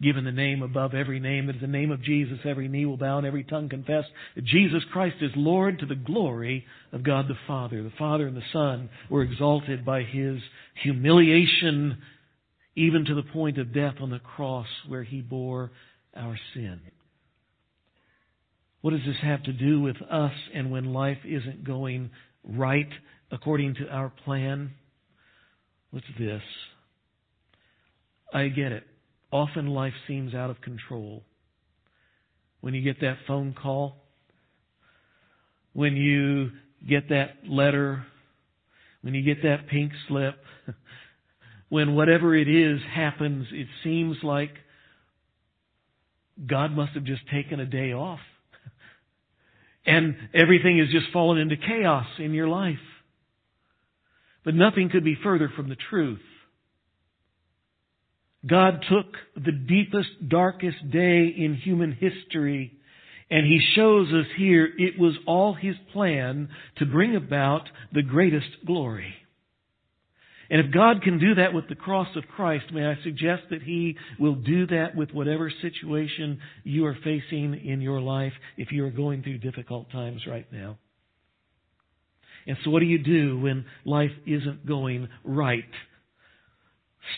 Given 0.00 0.24
the 0.24 0.32
name 0.32 0.62
above 0.62 0.92
every 0.94 1.20
name, 1.20 1.46
that 1.46 1.56
at 1.56 1.60
the 1.62 1.66
name 1.66 1.90
of 1.90 2.02
Jesus 2.02 2.38
every 2.44 2.68
knee 2.68 2.84
will 2.84 2.98
bow 2.98 3.16
and 3.16 3.26
every 3.26 3.44
tongue 3.44 3.70
confess 3.70 4.04
that 4.34 4.44
Jesus 4.44 4.82
Christ 4.92 5.16
is 5.22 5.30
Lord 5.34 5.78
to 5.78 5.86
the 5.86 5.94
glory 5.94 6.66
of 6.92 7.02
God 7.02 7.28
the 7.28 7.38
Father. 7.46 7.82
The 7.82 7.92
Father 7.98 8.26
and 8.26 8.36
the 8.36 8.42
Son 8.52 8.90
were 9.08 9.22
exalted 9.22 9.86
by 9.86 10.02
His 10.02 10.38
humiliation 10.82 11.96
even 12.74 13.06
to 13.06 13.14
the 13.14 13.22
point 13.22 13.56
of 13.56 13.72
death 13.72 13.94
on 14.02 14.10
the 14.10 14.18
cross 14.18 14.66
where 14.86 15.02
He 15.02 15.22
bore 15.22 15.70
our 16.14 16.38
sin. 16.52 16.80
What 18.80 18.90
does 18.90 19.00
this 19.06 19.16
have 19.22 19.42
to 19.44 19.52
do 19.52 19.80
with 19.80 19.96
us 20.10 20.32
and 20.54 20.70
when 20.70 20.92
life 20.92 21.18
isn't 21.24 21.64
going 21.64 22.10
right 22.44 22.88
according 23.30 23.74
to 23.76 23.88
our 23.88 24.12
plan? 24.24 24.72
What's 25.90 26.06
this? 26.18 26.42
I 28.32 28.48
get 28.48 28.72
it. 28.72 28.84
Often 29.32 29.68
life 29.68 29.94
seems 30.06 30.34
out 30.34 30.50
of 30.50 30.60
control. 30.60 31.24
When 32.60 32.74
you 32.74 32.82
get 32.82 33.00
that 33.00 33.16
phone 33.26 33.54
call, 33.60 33.96
when 35.72 35.96
you 35.96 36.50
get 36.88 37.08
that 37.08 37.48
letter, 37.48 38.04
when 39.02 39.14
you 39.14 39.22
get 39.22 39.42
that 39.42 39.68
pink 39.68 39.92
slip, 40.08 40.36
when 41.68 41.94
whatever 41.94 42.34
it 42.34 42.48
is 42.48 42.80
happens, 42.94 43.46
it 43.52 43.68
seems 43.82 44.16
like 44.22 44.50
God 46.46 46.72
must 46.72 46.92
have 46.92 47.04
just 47.04 47.22
taken 47.32 47.60
a 47.60 47.66
day 47.66 47.92
off 47.92 48.20
and 49.86 50.16
everything 50.34 50.78
has 50.78 50.88
just 50.88 51.12
fallen 51.12 51.38
into 51.38 51.56
chaos 51.56 52.06
in 52.18 52.34
your 52.34 52.48
life. 52.48 52.76
But 54.44 54.54
nothing 54.54 54.90
could 54.90 55.04
be 55.04 55.16
further 55.22 55.50
from 55.54 55.68
the 55.68 55.76
truth. 55.90 56.20
God 58.46 58.84
took 58.88 59.14
the 59.34 59.52
deepest, 59.52 60.28
darkest 60.28 60.90
day 60.90 61.26
in 61.36 61.60
human 61.62 61.92
history 61.92 62.76
And 63.30 63.44
he 63.44 63.60
shows 63.74 64.08
us 64.12 64.26
here 64.36 64.68
it 64.78 64.98
was 64.98 65.14
all 65.26 65.54
his 65.54 65.74
plan 65.92 66.48
to 66.78 66.86
bring 66.86 67.16
about 67.16 67.68
the 67.92 68.02
greatest 68.02 68.46
glory. 68.64 69.14
And 70.48 70.64
if 70.64 70.72
God 70.72 71.02
can 71.02 71.18
do 71.18 71.34
that 71.36 71.52
with 71.52 71.68
the 71.68 71.74
cross 71.74 72.08
of 72.16 72.24
Christ, 72.28 72.66
may 72.72 72.86
I 72.86 72.94
suggest 73.02 73.44
that 73.50 73.62
He 73.62 73.96
will 74.18 74.36
do 74.36 74.66
that 74.68 74.94
with 74.94 75.10
whatever 75.10 75.50
situation 75.62 76.40
you 76.62 76.86
are 76.86 76.96
facing 77.02 77.60
in 77.64 77.80
your 77.80 78.00
life 78.00 78.32
if 78.56 78.70
you 78.70 78.84
are 78.84 78.90
going 78.90 79.22
through 79.22 79.38
difficult 79.38 79.90
times 79.90 80.22
right 80.26 80.46
now. 80.52 80.78
And 82.46 82.56
so 82.64 82.70
what 82.70 82.80
do 82.80 82.86
you 82.86 82.98
do 82.98 83.40
when 83.40 83.64
life 83.84 84.12
isn't 84.24 84.66
going 84.66 85.08
right? 85.24 85.64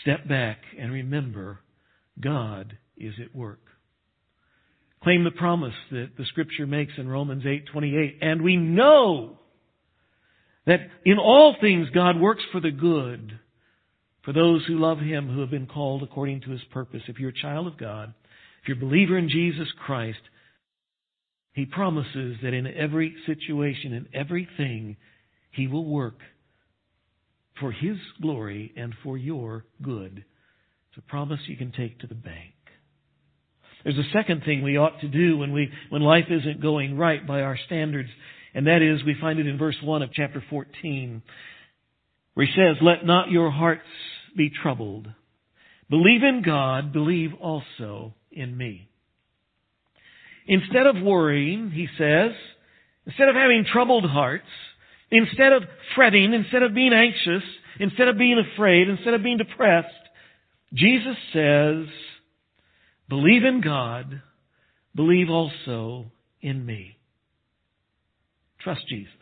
Step 0.01 0.27
back 0.27 0.59
and 0.79 0.91
remember 0.91 1.59
God 2.19 2.77
is 2.97 3.13
at 3.23 3.35
work. 3.35 3.59
Claim 5.03 5.23
the 5.23 5.31
promise 5.31 5.73
that 5.91 6.11
the 6.17 6.25
scripture 6.25 6.67
makes 6.67 6.93
in 6.97 7.07
Romans 7.07 7.45
8:28 7.45 8.17
and 8.21 8.41
we 8.41 8.57
know 8.57 9.38
that 10.69 10.81
in 11.03 11.17
all 11.17 11.55
things 11.59 11.89
God 11.89 12.19
works 12.19 12.43
for 12.51 12.61
the 12.61 12.69
good 12.69 13.39
for 14.23 14.33
those 14.33 14.63
who 14.67 14.77
love 14.79 14.99
Him 14.99 15.27
who 15.27 15.41
have 15.41 15.49
been 15.49 15.65
called 15.65 16.03
according 16.03 16.41
to 16.41 16.51
His 16.51 16.61
purpose. 16.71 17.01
If 17.07 17.17
you're 17.17 17.31
a 17.31 17.41
child 17.41 17.65
of 17.65 17.77
God, 17.77 18.13
if 18.61 18.67
you're 18.67 18.77
a 18.77 18.79
believer 18.79 19.17
in 19.17 19.29
Jesus 19.29 19.67
Christ, 19.83 20.19
He 21.53 21.65
promises 21.65 22.37
that 22.43 22.53
in 22.53 22.67
every 22.67 23.15
situation, 23.25 23.93
in 23.93 24.07
everything, 24.13 24.97
He 25.51 25.65
will 25.65 25.85
work 25.85 26.19
for 27.59 27.71
His 27.71 27.97
glory 28.21 28.71
and 28.77 28.93
for 29.03 29.17
your 29.17 29.65
good. 29.81 30.23
It's 30.89 30.97
a 30.99 31.09
promise 31.09 31.39
you 31.47 31.57
can 31.57 31.71
take 31.71 31.99
to 32.01 32.07
the 32.07 32.13
bank. 32.13 32.53
There's 33.83 33.97
a 33.97 34.11
second 34.13 34.43
thing 34.43 34.61
we 34.61 34.77
ought 34.77 35.01
to 35.01 35.07
do 35.07 35.37
when 35.37 35.51
we, 35.51 35.71
when 35.89 36.03
life 36.03 36.25
isn't 36.29 36.61
going 36.61 36.95
right 36.95 37.25
by 37.25 37.41
our 37.41 37.57
standards. 37.65 38.09
And 38.53 38.67
that 38.67 38.81
is, 38.81 39.03
we 39.03 39.15
find 39.19 39.39
it 39.39 39.47
in 39.47 39.57
verse 39.57 39.77
1 39.83 40.01
of 40.01 40.11
chapter 40.13 40.43
14, 40.49 41.21
where 42.33 42.45
he 42.45 42.51
says, 42.53 42.77
Let 42.81 43.05
not 43.05 43.29
your 43.29 43.51
hearts 43.51 43.83
be 44.35 44.49
troubled. 44.49 45.07
Believe 45.89 46.23
in 46.23 46.43
God, 46.45 46.93
believe 46.93 47.31
also 47.39 48.13
in 48.31 48.55
me. 48.55 48.89
Instead 50.47 50.87
of 50.87 51.01
worrying, 51.01 51.71
he 51.71 51.87
says, 51.97 52.31
instead 53.05 53.29
of 53.29 53.35
having 53.35 53.65
troubled 53.71 54.05
hearts, 54.05 54.47
instead 55.11 55.53
of 55.53 55.63
fretting, 55.95 56.33
instead 56.33 56.63
of 56.63 56.73
being 56.73 56.93
anxious, 56.93 57.43
instead 57.79 58.07
of 58.07 58.17
being 58.17 58.43
afraid, 58.53 58.89
instead 58.89 59.13
of 59.13 59.23
being 59.23 59.37
depressed, 59.37 59.87
Jesus 60.73 61.17
says, 61.33 61.85
believe 63.07 63.43
in 63.43 63.61
God, 63.61 64.21
believe 64.95 65.29
also 65.29 66.11
in 66.41 66.65
me. 66.65 66.98
Trust 68.61 68.81
Jesus. 68.87 69.13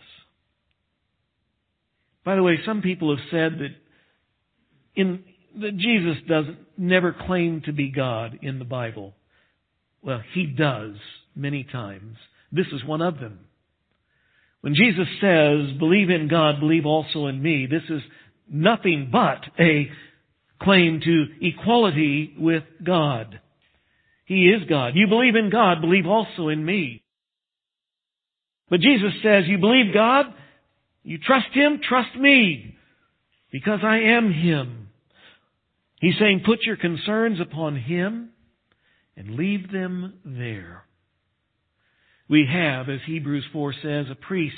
By 2.26 2.36
the 2.36 2.44
way, 2.44 2.60
some 2.66 2.82
people 2.82 3.16
have 3.16 3.26
said 3.32 3.60
that 3.60 3.76
in 4.96 5.24
that 5.62 5.78
Jesus 5.78 6.18
doesn't 6.28 6.58
never 6.78 7.16
claim 7.26 7.62
to 7.66 7.72
be 7.72 7.90
God 7.90 8.40
in 8.42 8.60
the 8.60 8.66
Bible. 8.66 9.14
Well, 10.02 10.22
he 10.34 10.46
does 10.46 10.96
many 11.36 11.64
times. 11.64 12.18
This 12.52 12.68
is 12.72 12.84
one 12.86 13.02
of 13.02 13.20
them. 13.20 13.40
When 14.62 14.76
Jesus 14.76 15.08
says, 15.22 15.78
believe 15.80 16.10
in 16.10 16.28
God, 16.28 16.60
believe 16.60 16.86
also 16.86 17.28
in 17.28 17.42
me, 17.42 17.68
this 17.70 17.84
is 17.90 18.02
nothing 18.50 19.10
but 19.12 19.42
a 19.60 19.90
claim 20.62 21.00
to 21.04 21.26
equality 21.42 22.36
with 22.38 22.64
God. 22.84 23.40
He 24.26 24.50
is 24.50 24.68
God. 24.68 24.94
You 24.96 25.08
believe 25.08 25.36
in 25.36 25.50
God, 25.50 25.82
believe 25.82 26.06
also 26.06 26.50
in 26.50 26.66
me. 26.66 27.04
But 28.70 28.82
Jesus 28.82 29.14
says, 29.24 29.46
you 29.48 29.58
believe 29.58 29.94
God, 29.94 30.26
you 31.04 31.18
trust 31.18 31.48
Him, 31.54 31.80
trust 31.88 32.16
me, 32.18 32.76
because 33.52 33.80
I 33.84 34.00
am 34.00 34.32
Him. 34.32 34.90
He's 36.00 36.18
saying, 36.20 36.44
put 36.46 36.64
your 36.64 36.76
concerns 36.76 37.40
upon 37.40 37.76
Him 37.76 38.30
and 39.16 39.36
leave 39.36 39.72
them 39.72 40.20
there. 40.26 40.84
We 42.30 42.48
have, 42.52 42.90
as 42.90 43.00
Hebrews 43.06 43.46
4 43.54 43.74
says, 43.82 44.06
a 44.12 44.16
priest 44.16 44.56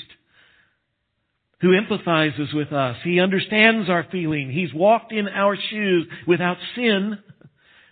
who 1.61 1.69
empathizes 1.69 2.53
with 2.53 2.71
us. 2.73 2.97
He 3.03 3.19
understands 3.19 3.89
our 3.89 4.05
feeling. 4.11 4.49
He's 4.49 4.73
walked 4.73 5.11
in 5.11 5.27
our 5.27 5.55
shoes 5.69 6.07
without 6.25 6.57
sin, 6.75 7.19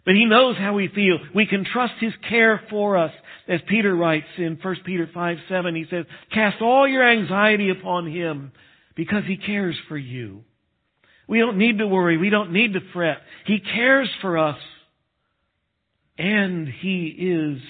but 0.08 0.16
he 0.16 0.24
knows 0.24 0.56
how 0.56 0.74
we 0.74 0.88
feel. 0.88 1.18
We 1.36 1.46
can 1.46 1.66
trust 1.66 1.96
his 2.00 2.14
care 2.30 2.62
for 2.70 2.96
us. 2.96 3.12
As 3.46 3.60
Peter 3.68 3.94
writes 3.94 4.26
in 4.38 4.58
1 4.62 4.76
Peter 4.86 5.10
5, 5.14 5.38
7, 5.50 5.76
he 5.76 5.86
says, 5.90 6.06
cast 6.34 6.62
all 6.62 6.88
your 6.88 7.06
anxiety 7.06 7.70
upon 7.70 8.10
him 8.10 8.54
because 8.96 9.24
he 9.28 9.36
cares 9.36 9.76
for 9.90 9.98
you. 9.98 10.46
We 11.28 11.40
don't 11.40 11.58
need 11.58 11.80
to 11.80 11.88
worry. 11.88 12.16
We 12.16 12.30
don't 12.30 12.54
need 12.54 12.72
to 12.72 12.80
fret. 12.94 13.18
He 13.48 13.60
cares 13.60 14.10
for 14.22 14.38
us. 14.38 14.58
And 16.18 16.70
He 16.70 17.08
is, 17.08 17.62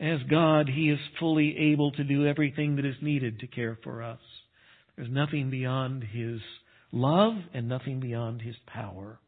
as 0.00 0.18
God, 0.28 0.68
He 0.68 0.90
is 0.90 0.98
fully 1.20 1.56
able 1.56 1.92
to 1.92 2.02
do 2.02 2.26
everything 2.26 2.76
that 2.76 2.84
is 2.84 2.96
needed 3.00 3.38
to 3.40 3.46
care 3.46 3.78
for 3.84 4.02
us. 4.02 4.18
There's 4.96 5.08
nothing 5.08 5.50
beyond 5.50 6.02
His 6.02 6.40
love 6.90 7.34
and 7.54 7.68
nothing 7.68 8.00
beyond 8.00 8.42
His 8.42 8.56
power. 8.66 9.20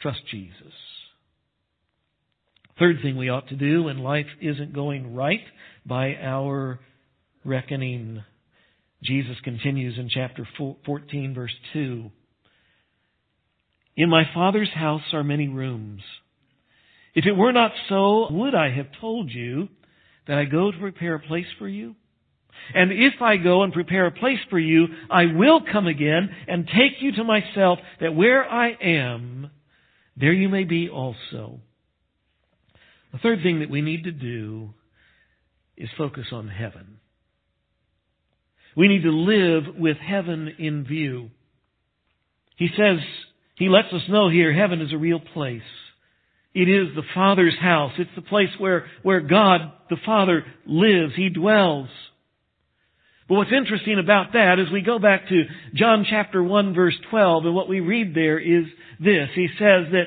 Trust 0.00 0.20
Jesus. 0.30 0.72
Third 2.78 2.96
thing 3.02 3.16
we 3.16 3.30
ought 3.30 3.48
to 3.48 3.56
do 3.56 3.84
when 3.84 3.98
life 3.98 4.26
isn't 4.40 4.74
going 4.74 5.14
right 5.14 5.40
by 5.86 6.14
our 6.16 6.78
reckoning 7.44 8.22
Jesus 9.02 9.36
continues 9.44 9.98
in 9.98 10.08
chapter 10.08 10.46
14, 10.84 11.34
verse 11.34 11.54
2. 11.72 12.10
In 13.96 14.10
my 14.10 14.24
Father's 14.34 14.72
house 14.74 15.02
are 15.12 15.24
many 15.24 15.48
rooms. 15.48 16.02
If 17.14 17.24
it 17.24 17.32
were 17.32 17.52
not 17.52 17.72
so, 17.88 18.26
would 18.30 18.54
I 18.54 18.70
have 18.70 18.88
told 19.00 19.30
you 19.30 19.68
that 20.26 20.38
I 20.38 20.44
go 20.44 20.70
to 20.70 20.78
prepare 20.78 21.14
a 21.14 21.20
place 21.20 21.46
for 21.58 21.68
you? 21.68 21.94
And 22.74 22.90
if 22.90 23.22
I 23.22 23.36
go 23.36 23.62
and 23.62 23.72
prepare 23.72 24.06
a 24.06 24.12
place 24.12 24.38
for 24.50 24.58
you, 24.58 24.86
I 25.10 25.26
will 25.34 25.60
come 25.72 25.86
again 25.86 26.28
and 26.48 26.66
take 26.66 27.00
you 27.00 27.12
to 27.12 27.24
myself, 27.24 27.78
that 28.00 28.14
where 28.14 28.44
I 28.44 28.70
am, 28.82 29.50
there 30.16 30.32
you 30.32 30.48
may 30.48 30.64
be 30.64 30.88
also. 30.88 31.60
The 33.12 33.18
third 33.18 33.40
thing 33.42 33.60
that 33.60 33.70
we 33.70 33.82
need 33.82 34.04
to 34.04 34.12
do 34.12 34.70
is 35.76 35.88
focus 35.96 36.26
on 36.32 36.48
heaven. 36.48 36.98
We 38.76 38.88
need 38.88 39.02
to 39.02 39.10
live 39.10 39.74
with 39.76 39.96
heaven 39.96 40.54
in 40.58 40.84
view. 40.84 41.30
He 42.56 42.68
says, 42.76 42.98
he 43.56 43.68
lets 43.68 43.92
us 43.92 44.02
know 44.08 44.28
here 44.28 44.52
heaven 44.52 44.80
is 44.80 44.92
a 44.92 44.98
real 44.98 45.20
place. 45.20 45.62
It 46.54 46.68
is 46.68 46.94
the 46.94 47.02
Father's 47.14 47.58
house. 47.60 47.92
It's 47.98 48.10
the 48.14 48.22
place 48.22 48.48
where, 48.58 48.86
where 49.02 49.20
God, 49.20 49.60
the 49.90 49.98
Father, 50.04 50.44
lives. 50.66 51.12
He 51.14 51.28
dwells. 51.28 51.88
But 53.28 53.34
what's 53.36 53.52
interesting 53.52 53.98
about 53.98 54.32
that 54.34 54.58
is 54.58 54.70
we 54.70 54.82
go 54.82 54.98
back 54.98 55.28
to 55.28 55.44
John 55.74 56.06
chapter 56.08 56.42
1 56.42 56.74
verse 56.74 56.94
12 57.10 57.46
and 57.46 57.54
what 57.54 57.68
we 57.68 57.80
read 57.80 58.14
there 58.14 58.38
is 58.38 58.66
this. 59.00 59.28
He 59.34 59.48
says 59.58 59.86
that 59.92 60.06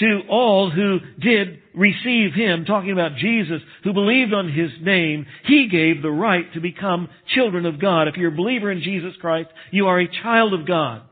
to 0.00 0.22
all 0.28 0.70
who 0.70 0.98
did 1.20 1.60
receive 1.74 2.32
him, 2.34 2.64
talking 2.64 2.90
about 2.90 3.16
Jesus, 3.16 3.60
who 3.84 3.92
believed 3.92 4.32
on 4.32 4.52
his 4.52 4.70
name, 4.80 5.26
he 5.44 5.68
gave 5.68 6.02
the 6.02 6.10
right 6.10 6.52
to 6.54 6.60
become 6.60 7.08
children 7.34 7.66
of 7.66 7.80
God. 7.80 8.08
If 8.08 8.16
you're 8.16 8.32
a 8.32 8.36
believer 8.36 8.72
in 8.72 8.82
Jesus 8.82 9.12
Christ, 9.20 9.50
you 9.70 9.86
are 9.86 10.00
a 10.00 10.22
child 10.22 10.52
of 10.54 10.66
God. 10.66 11.02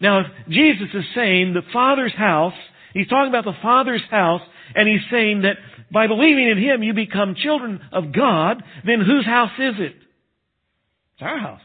Now, 0.00 0.20
if 0.20 0.26
Jesus 0.48 0.88
is 0.94 1.04
saying 1.14 1.52
the 1.52 1.62
Father's 1.72 2.14
house, 2.14 2.54
he's 2.92 3.08
talking 3.08 3.30
about 3.30 3.44
the 3.44 3.60
Father's 3.62 4.04
house, 4.10 4.42
and 4.74 4.88
he's 4.88 5.10
saying 5.10 5.42
that 5.42 5.56
by 5.92 6.06
believing 6.06 6.48
in 6.48 6.58
him 6.58 6.82
you 6.82 6.94
become 6.94 7.34
children 7.36 7.80
of 7.92 8.12
God, 8.12 8.62
then 8.84 9.00
whose 9.00 9.24
house 9.24 9.52
is 9.58 9.74
it? 9.78 9.96
It's 11.14 11.22
our 11.22 11.38
house. 11.38 11.60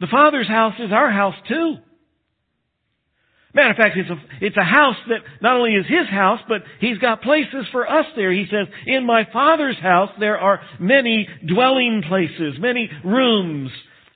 The 0.00 0.08
Father's 0.10 0.48
house 0.48 0.74
is 0.78 0.92
our 0.92 1.10
house 1.10 1.34
too. 1.48 1.76
Matter 3.56 3.70
of 3.70 3.76
fact, 3.78 3.96
it's 3.96 4.10
a, 4.10 4.44
it's 4.44 4.56
a 4.58 4.64
house 4.64 4.96
that 5.08 5.20
not 5.40 5.56
only 5.56 5.70
is 5.70 5.86
his 5.86 6.06
house, 6.10 6.40
but 6.46 6.60
he's 6.78 6.98
got 6.98 7.22
places 7.22 7.64
for 7.72 7.90
us 7.90 8.04
there. 8.14 8.30
He 8.30 8.44
says, 8.50 8.66
in 8.86 9.06
my 9.06 9.26
father's 9.32 9.78
house 9.78 10.10
there 10.20 10.36
are 10.36 10.60
many 10.78 11.26
dwelling 11.46 12.02
places, 12.06 12.56
many 12.58 12.90
rooms. 13.02 13.70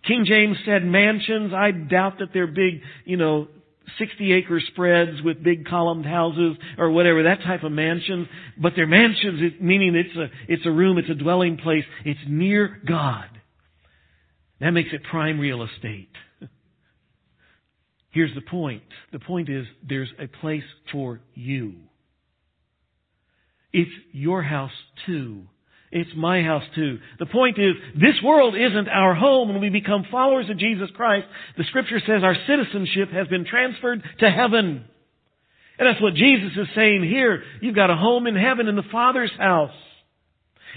King 0.06 0.26
James 0.26 0.58
said 0.66 0.84
mansions. 0.84 1.54
I 1.54 1.70
doubt 1.70 2.18
that 2.18 2.34
they're 2.34 2.46
big, 2.46 2.82
you 3.06 3.16
know, 3.16 3.48
60 3.98 4.32
acre 4.32 4.60
spreads 4.60 5.22
with 5.22 5.42
big 5.42 5.66
columned 5.66 6.06
houses 6.06 6.56
or 6.78 6.90
whatever, 6.90 7.24
that 7.24 7.42
type 7.42 7.62
of 7.62 7.72
mansions. 7.72 8.28
But 8.56 8.72
they're 8.76 8.86
mansions, 8.86 9.54
meaning 9.60 9.94
it's 9.94 10.16
a, 10.16 10.28
it's 10.52 10.66
a 10.66 10.70
room, 10.70 10.98
it's 10.98 11.10
a 11.10 11.14
dwelling 11.14 11.56
place. 11.56 11.84
It's 12.04 12.20
near 12.26 12.80
God. 12.86 13.28
That 14.60 14.70
makes 14.70 14.90
it 14.92 15.02
prime 15.04 15.40
real 15.40 15.62
estate. 15.62 16.10
Here's 18.10 18.34
the 18.34 18.40
point. 18.40 18.82
The 19.12 19.20
point 19.20 19.48
is 19.48 19.66
there's 19.88 20.12
a 20.18 20.26
place 20.26 20.64
for 20.92 21.20
you. 21.34 21.74
It's 23.72 23.90
your 24.12 24.42
house 24.42 24.72
too. 25.06 25.44
It's 25.92 26.10
my 26.16 26.42
house 26.42 26.62
too. 26.74 26.98
The 27.18 27.26
point 27.26 27.58
is, 27.58 27.74
this 27.94 28.22
world 28.22 28.54
isn't 28.54 28.88
our 28.88 29.14
home. 29.14 29.48
When 29.48 29.60
we 29.60 29.70
become 29.70 30.04
followers 30.10 30.48
of 30.48 30.58
Jesus 30.58 30.88
Christ, 30.94 31.26
the 31.58 31.64
scripture 31.64 32.00
says 32.06 32.22
our 32.22 32.36
citizenship 32.46 33.10
has 33.10 33.26
been 33.26 33.44
transferred 33.44 34.02
to 34.20 34.30
heaven. 34.30 34.84
And 35.78 35.88
that's 35.88 36.00
what 36.00 36.14
Jesus 36.14 36.52
is 36.56 36.68
saying 36.76 37.02
here. 37.02 37.42
You've 37.60 37.74
got 37.74 37.90
a 37.90 37.96
home 37.96 38.26
in 38.26 38.36
heaven 38.36 38.68
in 38.68 38.76
the 38.76 38.84
Father's 38.92 39.32
house. 39.36 39.72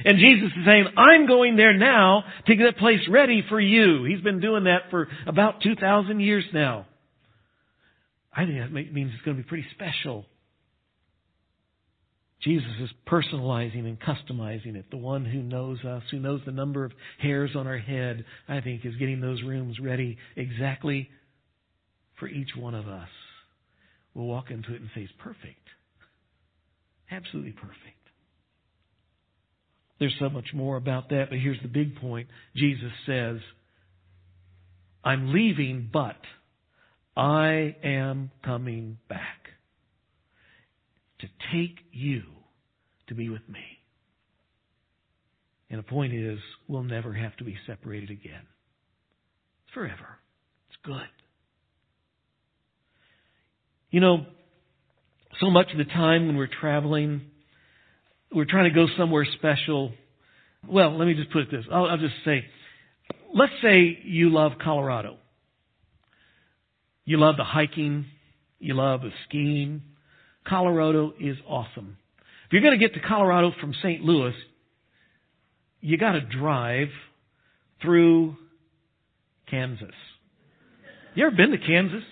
And 0.03 0.17
Jesus 0.17 0.49
is 0.57 0.65
saying, 0.65 0.85
I'm 0.97 1.27
going 1.27 1.55
there 1.57 1.77
now 1.77 2.23
to 2.47 2.55
get 2.55 2.67
a 2.67 2.73
place 2.73 3.01
ready 3.07 3.43
for 3.47 3.59
you. 3.59 4.05
He's 4.05 4.21
been 4.21 4.39
doing 4.39 4.63
that 4.63 4.89
for 4.89 5.07
about 5.27 5.61
2,000 5.61 6.19
years 6.19 6.45
now. 6.53 6.87
I 8.35 8.45
think 8.45 8.57
that 8.57 8.71
means 8.71 9.11
it's 9.13 9.23
going 9.23 9.37
to 9.37 9.43
be 9.43 9.47
pretty 9.47 9.67
special. 9.75 10.25
Jesus 12.43 12.71
is 12.81 12.89
personalizing 13.07 13.85
and 13.85 13.97
customizing 13.99 14.75
it. 14.75 14.85
The 14.91 14.97
one 14.97 15.23
who 15.23 15.41
knows 15.41 15.83
us, 15.85 16.03
who 16.11 16.19
knows 16.19 16.41
the 16.45 16.51
number 16.51 16.83
of 16.83 16.91
hairs 17.19 17.51
on 17.55 17.67
our 17.67 17.77
head, 17.77 18.25
I 18.49 18.59
think 18.59 18.85
is 18.85 18.95
getting 18.95 19.21
those 19.21 19.41
rooms 19.43 19.79
ready 19.79 20.17
exactly 20.35 21.09
for 22.19 22.27
each 22.27 22.49
one 22.57 22.75
of 22.75 22.87
us. 22.87 23.07
We'll 24.13 24.27
walk 24.27 24.51
into 24.51 24.73
it 24.73 24.81
and 24.81 24.89
say, 24.93 25.01
it's 25.01 25.13
perfect. 25.19 25.67
Absolutely 27.09 27.53
perfect. 27.53 27.77
There's 29.99 30.15
so 30.19 30.29
much 30.29 30.47
more 30.53 30.75
about 30.75 31.09
that, 31.09 31.29
but 31.29 31.39
here's 31.39 31.61
the 31.61 31.69
big 31.69 31.95
point. 31.95 32.27
Jesus 32.55 32.91
says, 33.05 33.37
I'm 35.03 35.31
leaving, 35.31 35.89
but 35.91 36.17
I 37.15 37.75
am 37.83 38.31
coming 38.43 38.97
back 39.07 39.42
to 41.23 41.29
take 41.53 41.79
you 41.91 42.21
to 43.07 43.15
be 43.15 43.29
with 43.29 43.47
me. 43.47 43.63
And 45.69 45.79
the 45.79 45.83
point 45.83 46.13
is, 46.13 46.37
we'll 46.67 46.83
never 46.83 47.13
have 47.13 47.35
to 47.37 47.43
be 47.43 47.57
separated 47.65 48.11
again. 48.11 48.45
Forever. 49.73 50.19
It's 50.69 50.77
good. 50.83 51.09
You 53.89 54.01
know, 54.01 54.25
so 55.39 55.49
much 55.49 55.71
of 55.71 55.77
the 55.77 55.85
time 55.85 56.27
when 56.27 56.35
we're 56.35 56.49
traveling, 56.59 57.21
we're 58.31 58.45
trying 58.45 58.65
to 58.65 58.75
go 58.75 58.87
somewhere 58.97 59.25
special. 59.37 59.93
Well, 60.67 60.97
let 60.97 61.05
me 61.05 61.13
just 61.13 61.31
put 61.31 61.43
it 61.43 61.51
this. 61.51 61.65
I'll, 61.71 61.85
I'll 61.85 61.97
just 61.97 62.15
say, 62.25 62.43
let's 63.33 63.53
say 63.61 63.97
you 64.03 64.29
love 64.29 64.53
Colorado. 64.61 65.17
You 67.05 67.17
love 67.17 67.37
the 67.37 67.43
hiking. 67.43 68.05
You 68.59 68.75
love 68.75 69.01
the 69.01 69.11
skiing. 69.27 69.81
Colorado 70.47 71.13
is 71.19 71.37
awesome. 71.47 71.97
If 72.45 72.53
you're 72.53 72.61
going 72.61 72.77
to 72.77 72.85
get 72.85 72.93
to 72.93 73.07
Colorado 73.07 73.51
from 73.59 73.73
St. 73.81 74.01
Louis, 74.01 74.33
you 75.81 75.97
got 75.97 76.13
to 76.13 76.21
drive 76.21 76.89
through 77.81 78.35
Kansas. 79.49 79.93
You 81.15 81.27
ever 81.27 81.35
been 81.35 81.51
to 81.51 81.57
Kansas? 81.57 82.03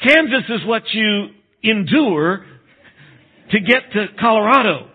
Kansas 0.00 0.44
is 0.48 0.66
what 0.66 0.82
you 0.92 1.28
endure 1.62 2.44
to 3.50 3.60
get 3.60 3.92
to 3.92 4.06
Colorado. 4.18 4.88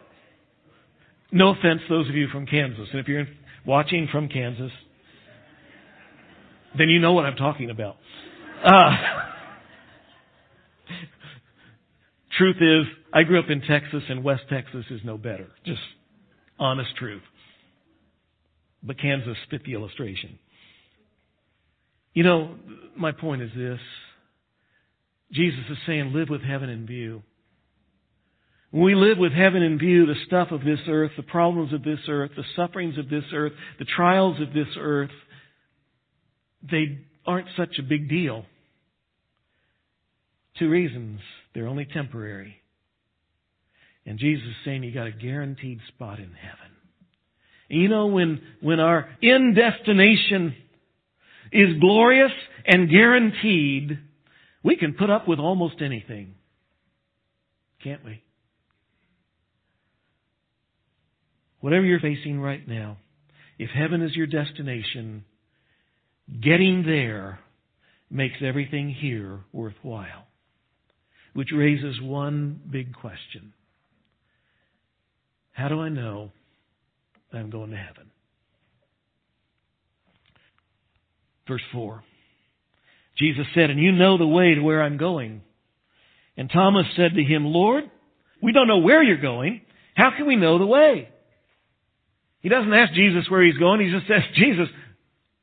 No 1.32 1.50
offense, 1.50 1.82
those 1.90 2.08
of 2.08 2.16
you 2.16 2.28
from 2.28 2.46
Kansas. 2.46 2.88
And 2.92 3.00
if 3.00 3.08
you're 3.08 3.28
watching 3.66 4.08
from 4.12 4.30
Kansas, 4.30 4.72
then 6.78 6.90
you 6.90 7.00
know 7.00 7.14
what 7.14 7.26
I'm 7.26 7.36
talking 7.36 7.70
about. 7.70 7.98
Uh, 8.66 8.90
truth 12.36 12.56
is, 12.60 12.88
I 13.14 13.22
grew 13.22 13.40
up 13.40 13.50
in 13.50 13.62
Texas, 13.62 14.02
and 14.10 14.24
West 14.24 14.44
Texas 14.50 14.86
is 14.90 15.02
no 15.04 15.20
better. 15.20 15.48
Just 15.66 15.82
honest 16.58 16.90
truth. 16.98 17.22
But 18.82 19.00
Kansas 19.00 19.38
fit 19.52 19.64
the 19.66 19.74
illustration. 19.74 20.40
You 22.14 22.24
know, 22.24 22.56
my 22.98 23.12
point 23.12 23.44
is 23.44 23.52
this. 23.56 23.80
Jesus 25.32 25.60
is 25.70 25.78
saying, 25.86 26.14
live 26.14 26.30
with 26.30 26.42
heaven 26.42 26.70
in 26.70 26.88
view. 26.88 27.22
When 28.72 28.84
we 28.84 28.96
live 28.96 29.20
with 29.20 29.32
heaven 29.32 29.62
in 29.62 29.78
view, 29.78 30.08
the 30.08 30.16
stuff 30.26 30.50
of 30.50 30.62
this 30.62 30.80
earth, 30.88 31.12
the 31.18 31.24
problems 31.24 31.72
of 31.72 31.84
this 31.84 32.00
earth, 32.08 32.32
the 32.36 32.44
sufferings 32.56 32.98
of 32.98 33.10
this 33.10 33.26
earth, 33.32 33.54
the 33.78 33.86
trials 33.86 34.42
of 34.42 34.54
this 34.54 34.68
earth, 34.78 35.12
they 36.64 37.00
aren't 37.28 37.48
such 37.56 37.78
a 37.78 37.84
big 37.84 38.10
deal. 38.10 38.46
Two 40.58 40.70
reasons. 40.70 41.20
They're 41.54 41.68
only 41.68 41.86
temporary. 41.86 42.56
And 44.06 44.20
Jesus 44.20 44.46
is 44.46 44.56
saying 44.64 44.84
you 44.84 44.94
got 44.94 45.08
a 45.08 45.12
guaranteed 45.12 45.80
spot 45.90 46.20
in 46.20 46.32
heaven. 46.32 46.72
You 47.68 47.90
know, 47.90 48.08
when, 48.08 48.42
when 48.62 48.80
our 48.80 49.10
end 49.24 49.56
destination 49.56 50.56
is 51.52 51.80
glorious 51.80 52.32
and 52.66 52.90
guaranteed, 52.90 54.00
we 54.64 54.76
can 54.76 54.94
put 54.94 55.10
up 55.10 55.28
with 55.28 55.40
almost 55.40 55.82
anything. 55.82 56.36
Can't 57.84 58.04
we? 58.06 58.22
Whatever 61.60 61.86
you're 61.86 62.00
facing 62.00 62.40
right 62.40 62.66
now, 62.68 62.98
if 63.58 63.70
heaven 63.72 64.02
is 64.04 64.16
your 64.16 64.28
destination, 64.28 65.26
getting 66.42 66.84
there 66.86 67.40
makes 68.12 68.36
everything 68.44 68.90
here 68.90 69.40
worthwhile. 69.52 70.28
Which 71.36 71.50
raises 71.54 72.00
one 72.02 72.62
big 72.72 72.94
question. 72.94 73.54
How 75.52 75.68
do 75.68 75.82
I 75.82 75.90
know 75.90 76.32
I'm 77.34 77.50
going 77.50 77.72
to 77.72 77.76
heaven? 77.76 78.10
Verse 81.46 81.62
4. 81.74 82.02
Jesus 83.18 83.46
said, 83.54 83.70
And 83.70 83.80
you 83.82 83.92
know 83.92 84.18
the 84.18 84.26
way 84.26 84.56
to 84.56 84.62
where 84.62 84.82
I'm 84.82 84.96
going. 84.96 85.42
And 86.38 86.50
Thomas 86.50 86.86
said 86.96 87.14
to 87.16 87.24
him, 87.24 87.44
Lord, 87.44 87.84
we 88.42 88.54
don't 88.54 88.70
know 88.70 88.80
where 88.80 89.04
you're 89.04 89.22
going. 89.22 89.62
How 89.94 90.12
can 90.16 90.28
we 90.28 90.38
know 90.38 90.58
the 90.58 90.66
way? 90.66 91.10
He 92.40 92.48
doesn't 92.48 92.74
ask 92.74 92.94
Jesus 92.94 93.30
where 93.30 93.44
he's 93.44 93.58
going. 93.58 93.82
He 93.82 93.92
just 93.92 94.08
says, 94.08 94.22
Jesus, 94.36 94.70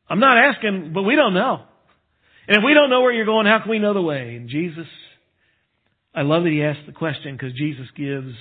I'm 0.08 0.20
not 0.20 0.38
asking, 0.38 0.92
but 0.94 1.02
we 1.02 1.16
don't 1.16 1.34
know. 1.34 1.64
And 2.48 2.56
if 2.56 2.62
we 2.64 2.72
don't 2.72 2.88
know 2.88 3.02
where 3.02 3.12
you're 3.12 3.26
going, 3.26 3.46
how 3.46 3.60
can 3.60 3.70
we 3.70 3.78
know 3.78 3.92
the 3.92 4.00
way? 4.00 4.36
And 4.36 4.48
Jesus, 4.48 4.86
I 6.14 6.22
love 6.22 6.42
that 6.42 6.50
he 6.50 6.62
asked 6.62 6.86
the 6.86 6.92
question 6.92 7.36
because 7.36 7.54
Jesus 7.54 7.86
gives 7.96 8.34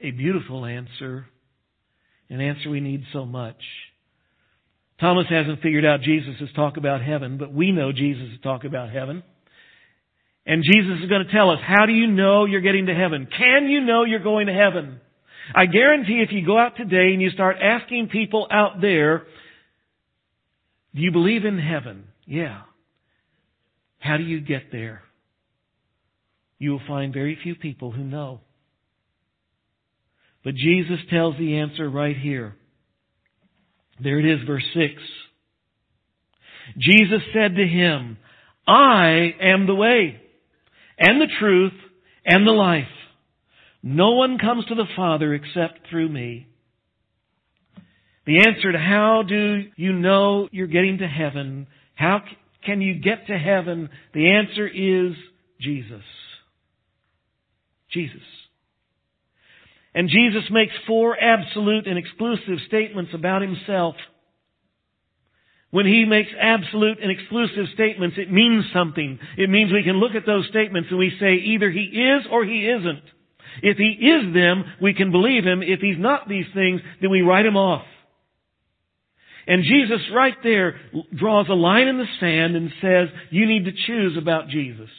a 0.00 0.10
beautiful 0.10 0.66
answer, 0.66 1.26
an 2.28 2.40
answer 2.40 2.68
we 2.68 2.80
need 2.80 3.04
so 3.12 3.24
much. 3.24 3.56
Thomas 5.00 5.26
hasn't 5.30 5.62
figured 5.62 5.84
out 5.84 6.02
Jesus' 6.02 6.50
talk 6.54 6.76
about 6.76 7.02
heaven, 7.02 7.38
but 7.38 7.52
we 7.52 7.72
know 7.72 7.90
Jesus' 7.90 8.38
talk 8.42 8.64
about 8.64 8.90
heaven. 8.90 9.22
And 10.44 10.62
Jesus 10.62 11.02
is 11.02 11.08
going 11.08 11.24
to 11.24 11.32
tell 11.32 11.50
us, 11.50 11.58
how 11.62 11.86
do 11.86 11.92
you 11.92 12.06
know 12.06 12.44
you're 12.44 12.60
getting 12.60 12.86
to 12.86 12.94
heaven? 12.94 13.26
Can 13.26 13.68
you 13.68 13.80
know 13.80 14.04
you're 14.04 14.18
going 14.22 14.46
to 14.46 14.52
heaven? 14.52 15.00
I 15.54 15.66
guarantee 15.66 16.22
if 16.22 16.32
you 16.32 16.44
go 16.44 16.58
out 16.58 16.76
today 16.76 17.12
and 17.12 17.22
you 17.22 17.30
start 17.30 17.56
asking 17.62 18.08
people 18.08 18.46
out 18.50 18.80
there, 18.80 19.24
do 20.94 21.00
you 21.00 21.12
believe 21.12 21.44
in 21.44 21.58
heaven? 21.58 22.04
Yeah. 22.26 22.62
How 23.98 24.16
do 24.16 24.22
you 24.22 24.40
get 24.40 24.70
there? 24.70 25.02
You 26.60 26.72
will 26.72 26.82
find 26.86 27.12
very 27.12 27.36
few 27.42 27.56
people 27.56 27.90
who 27.90 28.04
know. 28.04 28.40
But 30.44 30.54
Jesus 30.54 30.98
tells 31.10 31.36
the 31.36 31.56
answer 31.56 31.88
right 31.88 32.16
here. 32.16 32.54
There 34.02 34.20
it 34.20 34.26
is, 34.26 34.46
verse 34.46 34.64
6. 34.74 34.92
Jesus 36.78 37.20
said 37.32 37.56
to 37.56 37.66
him, 37.66 38.18
I 38.68 39.34
am 39.40 39.66
the 39.66 39.74
way 39.74 40.20
and 40.98 41.20
the 41.20 41.32
truth 41.40 41.72
and 42.24 42.46
the 42.46 42.52
life. 42.52 42.84
No 43.82 44.12
one 44.12 44.38
comes 44.38 44.66
to 44.66 44.74
the 44.74 44.84
Father 44.94 45.32
except 45.32 45.88
through 45.90 46.10
me. 46.10 46.46
The 48.26 48.44
answer 48.46 48.72
to 48.72 48.78
how 48.78 49.22
do 49.26 49.64
you 49.76 49.94
know 49.94 50.48
you're 50.52 50.66
getting 50.66 50.98
to 50.98 51.08
heaven, 51.08 51.66
how 51.94 52.20
can 52.64 52.82
you 52.82 53.00
get 53.00 53.26
to 53.28 53.38
heaven, 53.38 53.88
the 54.12 54.30
answer 54.30 54.68
is 54.68 55.16
Jesus. 55.58 56.04
Jesus. 57.92 58.22
And 59.94 60.08
Jesus 60.08 60.44
makes 60.50 60.72
four 60.86 61.16
absolute 61.20 61.86
and 61.86 61.98
exclusive 61.98 62.58
statements 62.68 63.12
about 63.12 63.42
himself. 63.42 63.96
When 65.70 65.86
he 65.86 66.04
makes 66.04 66.30
absolute 66.40 66.98
and 67.00 67.10
exclusive 67.10 67.66
statements, 67.74 68.16
it 68.18 68.30
means 68.30 68.64
something. 68.72 69.18
It 69.36 69.50
means 69.50 69.72
we 69.72 69.84
can 69.84 70.00
look 70.00 70.14
at 70.14 70.26
those 70.26 70.46
statements 70.48 70.88
and 70.90 70.98
we 70.98 71.16
say 71.20 71.34
either 71.34 71.70
he 71.70 71.82
is 71.82 72.26
or 72.30 72.44
he 72.44 72.66
isn't. 72.66 73.02
If 73.62 73.76
he 73.76 73.90
is 73.90 74.34
them, 74.34 74.64
we 74.80 74.94
can 74.94 75.10
believe 75.10 75.44
him. 75.44 75.62
If 75.62 75.80
he's 75.80 75.98
not 75.98 76.28
these 76.28 76.46
things, 76.54 76.80
then 77.00 77.10
we 77.10 77.22
write 77.22 77.46
him 77.46 77.56
off. 77.56 77.84
And 79.46 79.64
Jesus 79.64 80.00
right 80.14 80.36
there 80.42 80.78
draws 81.16 81.48
a 81.48 81.54
line 81.54 81.88
in 81.88 81.98
the 81.98 82.06
sand 82.20 82.54
and 82.54 82.70
says, 82.80 83.08
you 83.30 83.46
need 83.46 83.64
to 83.64 83.72
choose 83.72 84.16
about 84.16 84.48
Jesus. 84.48 84.90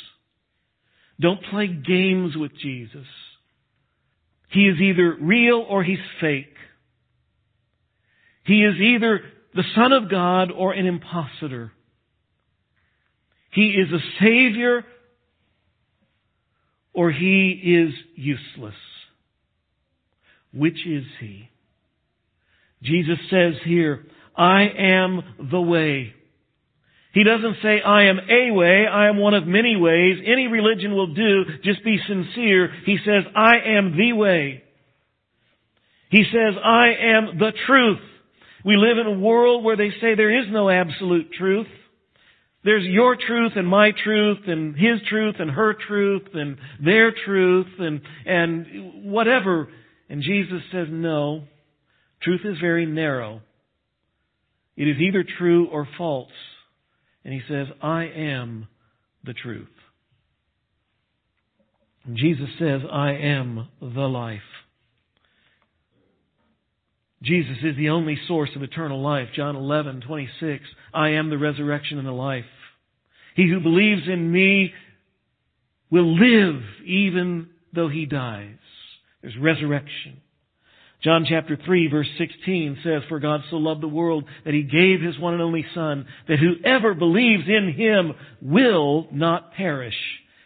Don't 1.22 1.42
play 1.52 1.68
games 1.68 2.36
with 2.36 2.52
Jesus. 2.58 3.06
He 4.50 4.68
is 4.68 4.82
either 4.82 5.16
real 5.22 5.66
or 5.70 5.84
he's 5.84 6.00
fake. 6.20 6.56
He 8.44 8.64
is 8.64 8.76
either 8.82 9.22
the 9.54 9.64
Son 9.76 9.94
of 9.94 10.10
God 10.10 10.52
or 10.52 10.74
an 10.74 10.88
impostor. 10.88 11.72
He 13.52 13.70
is 13.70 13.92
a 13.94 14.00
Savior 14.20 14.84
or 16.94 17.12
he 17.12 17.52
is 17.52 17.94
useless. 18.16 18.76
Which 20.54 20.86
is 20.88 21.04
he? 21.20 21.50
Jesus 22.82 23.20
says 23.30 23.54
here, 23.64 24.06
I 24.36 24.64
am 24.64 25.22
the 25.52 25.62
way. 25.62 26.14
He 27.14 27.24
doesn't 27.24 27.58
say, 27.62 27.82
I 27.82 28.04
am 28.04 28.20
a 28.20 28.52
way, 28.52 28.86
I 28.88 29.10
am 29.10 29.18
one 29.18 29.34
of 29.34 29.46
many 29.46 29.76
ways. 29.76 30.18
Any 30.26 30.48
religion 30.48 30.94
will 30.94 31.14
do, 31.14 31.44
just 31.64 31.84
be 31.84 32.00
sincere. 32.08 32.72
He 32.86 32.98
says, 33.06 33.24
I 33.36 33.56
am 33.78 33.98
the 33.98 34.14
way. 34.14 34.64
He 36.10 36.24
says, 36.32 36.56
I 36.64 36.88
am 37.02 37.38
the 37.38 37.52
truth. 37.68 38.00
We 38.64 38.78
live 38.78 38.98
in 38.98 39.08
a 39.08 39.20
world 39.20 39.64
where 39.64 39.76
they 39.76 39.90
say 40.02 40.16
there 40.16 40.40
is 40.40 40.46
no 40.52 40.70
absolute 40.70 41.32
truth. 41.34 41.68
There's 42.64 42.86
your 42.86 43.16
truth 43.16 43.54
and 43.56 43.68
my 43.68 43.92
truth 44.04 44.40
and 44.48 44.76
his 44.76 45.02
truth 45.10 45.36
and 45.40 45.50
her 45.50 45.74
truth 45.74 46.28
and 46.34 46.58
their 46.84 47.12
truth 47.26 47.68
and, 47.80 48.02
and 48.26 49.12
whatever. 49.12 49.68
And 50.10 50.22
Jesus 50.22 50.62
says, 50.72 50.88
no. 50.90 51.44
Truth 52.22 52.42
is 52.46 52.60
very 52.60 52.86
narrow. 52.86 53.42
It 54.78 54.88
is 54.88 54.98
either 55.00 55.26
true 55.38 55.68
or 55.68 55.88
false. 55.98 56.30
And 57.24 57.34
he 57.34 57.42
says, 57.48 57.68
I 57.82 58.06
am 58.06 58.68
the 59.24 59.34
truth. 59.34 59.68
And 62.06 62.18
Jesus 62.18 62.50
says, 62.58 62.82
I 62.92 63.12
am 63.12 63.68
the 63.80 64.08
life. 64.08 64.40
Jesus 67.22 67.58
is 67.64 67.78
the 67.78 67.90
only 67.90 68.18
source 68.28 68.50
of 68.56 68.64
eternal 68.64 69.02
life. 69.02 69.28
John 69.36 69.56
11, 69.56 70.02
26. 70.02 70.64
I 70.94 71.10
am 71.10 71.30
the 71.30 71.38
resurrection 71.38 72.00
and 72.00 72.08
the 72.08 72.12
life. 72.12 72.46
He 73.36 73.48
who 73.48 73.60
believes 73.60 74.08
in 74.08 74.32
me 74.32 74.74
will 75.92 76.16
live 76.16 76.62
even 76.86 77.50
though 77.74 77.90
he 77.90 78.06
dies. 78.08 78.58
There's 79.22 79.38
resurrection. 79.38 80.21
John 81.04 81.26
chapter 81.28 81.58
3 81.66 81.88
verse 81.88 82.08
16 82.18 82.80
says, 82.84 83.02
For 83.10 83.20
God 83.20 83.42
so 83.50 83.58
loved 83.58 83.82
the 83.82 83.88
world 83.88 84.26
that 84.46 84.54
He 84.54 84.64
gave 84.64 85.02
His 85.02 85.18
one 85.18 85.34
and 85.34 85.42
only 85.42 85.66
Son, 85.74 86.06
that 86.28 86.38
whoever 86.40 86.94
believes 86.94 87.44
in 87.48 87.74
Him 87.74 88.14
will 88.42 89.08
not 89.12 89.54
perish, 89.54 89.96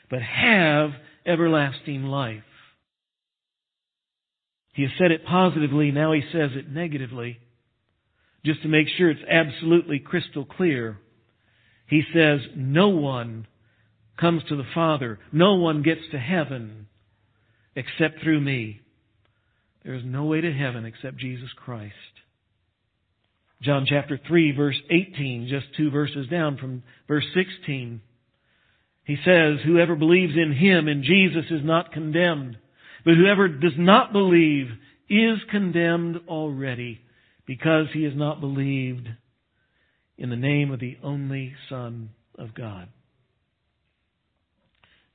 but 0.09 0.21
have 0.21 0.91
everlasting 1.25 2.03
life. 2.03 2.43
He 4.73 4.83
has 4.83 4.91
said 4.97 5.11
it 5.11 5.25
positively, 5.25 5.91
now 5.91 6.13
He 6.13 6.21
says 6.31 6.51
it 6.53 6.69
negatively, 6.69 7.39
just 8.45 8.61
to 8.61 8.69
make 8.69 8.87
sure 8.97 9.09
it's 9.09 9.21
absolutely 9.29 9.99
crystal 9.99 10.45
clear. 10.45 10.99
He 11.87 12.03
says, 12.13 12.39
no 12.55 12.89
one 12.89 13.47
comes 14.19 14.43
to 14.47 14.55
the 14.55 14.65
Father, 14.73 15.19
no 15.31 15.55
one 15.55 15.81
gets 15.81 16.01
to 16.11 16.17
heaven 16.17 16.87
except 17.75 18.21
through 18.23 18.39
me. 18.39 18.81
There 19.85 19.93
is 19.93 20.03
no 20.03 20.25
way 20.25 20.41
to 20.41 20.51
heaven 20.51 20.83
except 20.83 21.17
Jesus 21.17 21.49
Christ. 21.55 21.93
John 23.61 23.85
chapter 23.87 24.19
3 24.27 24.51
verse 24.55 24.75
18, 24.89 25.47
just 25.47 25.67
two 25.77 25.91
verses 25.91 26.27
down 26.27 26.57
from 26.57 26.83
verse 27.07 27.25
16. 27.35 28.01
He 29.05 29.17
says, 29.23 29.59
whoever 29.63 29.95
believes 29.95 30.33
in 30.35 30.51
Him, 30.51 30.87
in 30.87 31.03
Jesus, 31.03 31.45
is 31.51 31.63
not 31.63 31.93
condemned. 31.93 32.57
But 33.05 33.13
whoever 33.13 33.47
does 33.47 33.77
not 33.77 34.11
believe 34.11 34.67
is 35.07 35.37
condemned 35.51 36.21
already 36.27 37.01
because 37.45 37.85
he 37.93 38.03
has 38.03 38.13
not 38.15 38.41
believed 38.41 39.07
in 40.17 40.31
the 40.31 40.35
name 40.35 40.71
of 40.71 40.79
the 40.79 40.97
only 41.03 41.53
Son 41.69 42.09
of 42.39 42.55
God. 42.55 42.87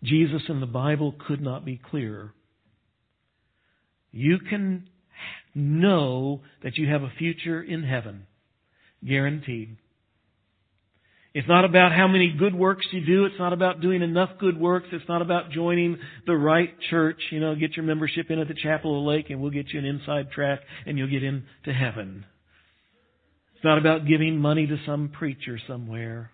Jesus 0.05 0.43
in 0.49 0.61
the 0.61 0.66
Bible 0.66 1.14
could 1.27 1.41
not 1.41 1.64
be 1.64 1.81
clearer. 1.91 2.33
You 4.12 4.38
can 4.38 4.88
know 5.54 6.40
that 6.62 6.76
you 6.76 6.88
have 6.88 7.02
a 7.02 7.12
future 7.18 7.62
in 7.62 7.82
heaven. 7.82 8.26
Guaranteed. 9.06 9.76
It's 11.32 11.46
not 11.46 11.64
about 11.64 11.92
how 11.92 12.08
many 12.08 12.34
good 12.36 12.54
works 12.54 12.86
you 12.90 13.06
do. 13.06 13.24
It's 13.24 13.38
not 13.38 13.52
about 13.52 13.80
doing 13.80 14.02
enough 14.02 14.30
good 14.40 14.58
works. 14.58 14.88
It's 14.90 15.08
not 15.08 15.22
about 15.22 15.52
joining 15.52 15.96
the 16.26 16.36
right 16.36 16.74
church. 16.90 17.20
You 17.30 17.38
know, 17.38 17.54
get 17.54 17.76
your 17.76 17.84
membership 17.84 18.30
in 18.30 18.40
at 18.40 18.48
the 18.48 18.54
Chapel 18.54 18.98
of 18.98 19.04
the 19.04 19.08
Lake 19.08 19.30
and 19.30 19.40
we'll 19.40 19.52
get 19.52 19.68
you 19.68 19.78
an 19.78 19.84
inside 19.84 20.32
track 20.32 20.61
and 20.86 20.98
you'll 20.98 21.11
get 21.11 21.22
into 21.22 21.72
heaven. 21.72 22.24
It's 23.54 23.64
not 23.64 23.78
about 23.78 24.06
giving 24.06 24.38
money 24.38 24.66
to 24.66 24.76
some 24.84 25.08
preacher 25.08 25.58
somewhere. 25.68 26.32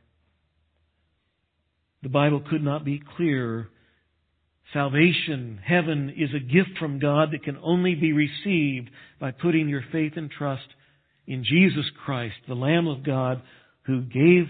The 2.03 2.09
Bible 2.09 2.43
could 2.49 2.63
not 2.63 2.85
be 2.85 3.03
clearer 3.17 3.69
Salvation, 4.73 5.61
heaven, 5.65 6.13
is 6.17 6.31
a 6.35 6.41
gift 6.41 6.79
from 6.79 6.99
God 6.99 7.31
that 7.33 7.45
can 7.45 7.57
only 7.63 7.95
be 7.95 8.13
received 8.13 8.91
by 9.21 9.31
putting 9.31 9.69
your 9.69 9.85
faith 9.93 10.15
and 10.17 10.31
trust 10.31 10.67
in 11.27 11.45
Jesus 11.45 11.85
Christ, 12.05 12.35
the 12.49 12.55
Lamb 12.55 12.89
of 12.89 13.05
God, 13.05 13.43
who 13.83 14.03
gave 14.03 14.47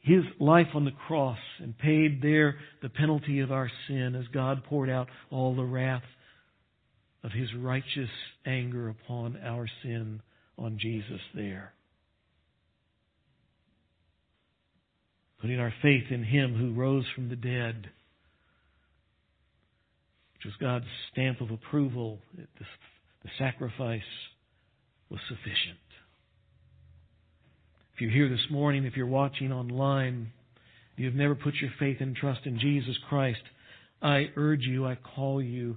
His 0.00 0.24
life 0.38 0.68
on 0.74 0.86
the 0.86 0.92
cross 1.06 1.38
and 1.58 1.76
paid 1.76 2.22
there 2.22 2.56
the 2.82 2.88
penalty 2.88 3.40
of 3.40 3.52
our 3.52 3.70
sin 3.86 4.14
as 4.14 4.26
God 4.28 4.64
poured 4.64 4.88
out 4.88 5.08
all 5.30 5.54
the 5.54 5.62
wrath 5.62 6.02
of 7.22 7.32
His 7.32 7.48
righteous 7.54 8.10
anger 8.46 8.88
upon 8.88 9.38
our 9.44 9.66
sin 9.82 10.22
on 10.56 10.78
Jesus 10.80 11.20
there. 11.34 11.74
Putting 15.40 15.60
our 15.60 15.72
faith 15.82 16.04
in 16.10 16.24
Him 16.24 16.54
who 16.54 16.72
rose 16.72 17.04
from 17.14 17.28
the 17.28 17.36
dead 17.36 17.90
which 20.40 20.46
was 20.46 20.54
God's 20.58 20.86
stamp 21.12 21.42
of 21.42 21.50
approval. 21.50 22.18
The, 22.34 22.64
sacrifice 23.38 24.00
was 25.10 25.20
sufficient. 25.28 25.78
If 27.94 28.00
you're 28.00 28.10
here 28.10 28.30
this 28.30 28.46
morning, 28.50 28.86
if 28.86 28.96
you're 28.96 29.06
watching 29.06 29.52
online, 29.52 30.32
you've 30.96 31.14
never 31.14 31.34
put 31.34 31.56
your 31.56 31.70
faith 31.78 31.98
and 32.00 32.16
trust 32.16 32.40
in 32.46 32.58
Jesus 32.58 32.96
Christ, 33.10 33.42
I 34.00 34.30
urge 34.34 34.62
you, 34.62 34.86
I 34.86 34.94
call 34.94 35.42
you, 35.42 35.76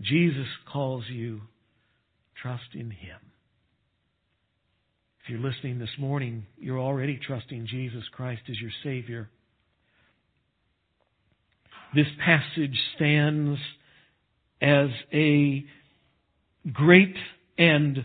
Jesus 0.00 0.46
calls 0.72 1.02
you, 1.08 1.40
trust 2.40 2.74
in 2.74 2.92
Him. 2.92 3.18
If 5.24 5.30
you're 5.30 5.40
listening 5.40 5.80
this 5.80 5.98
morning, 5.98 6.46
you're 6.56 6.78
already 6.78 7.18
trusting 7.26 7.66
Jesus 7.66 8.04
Christ 8.12 8.42
as 8.48 8.60
your 8.60 8.70
Savior. 8.84 9.28
This 11.94 12.06
passage 12.24 12.78
stands 12.96 13.58
as 14.60 14.88
a 15.12 15.64
great 16.72 17.16
and 17.58 18.04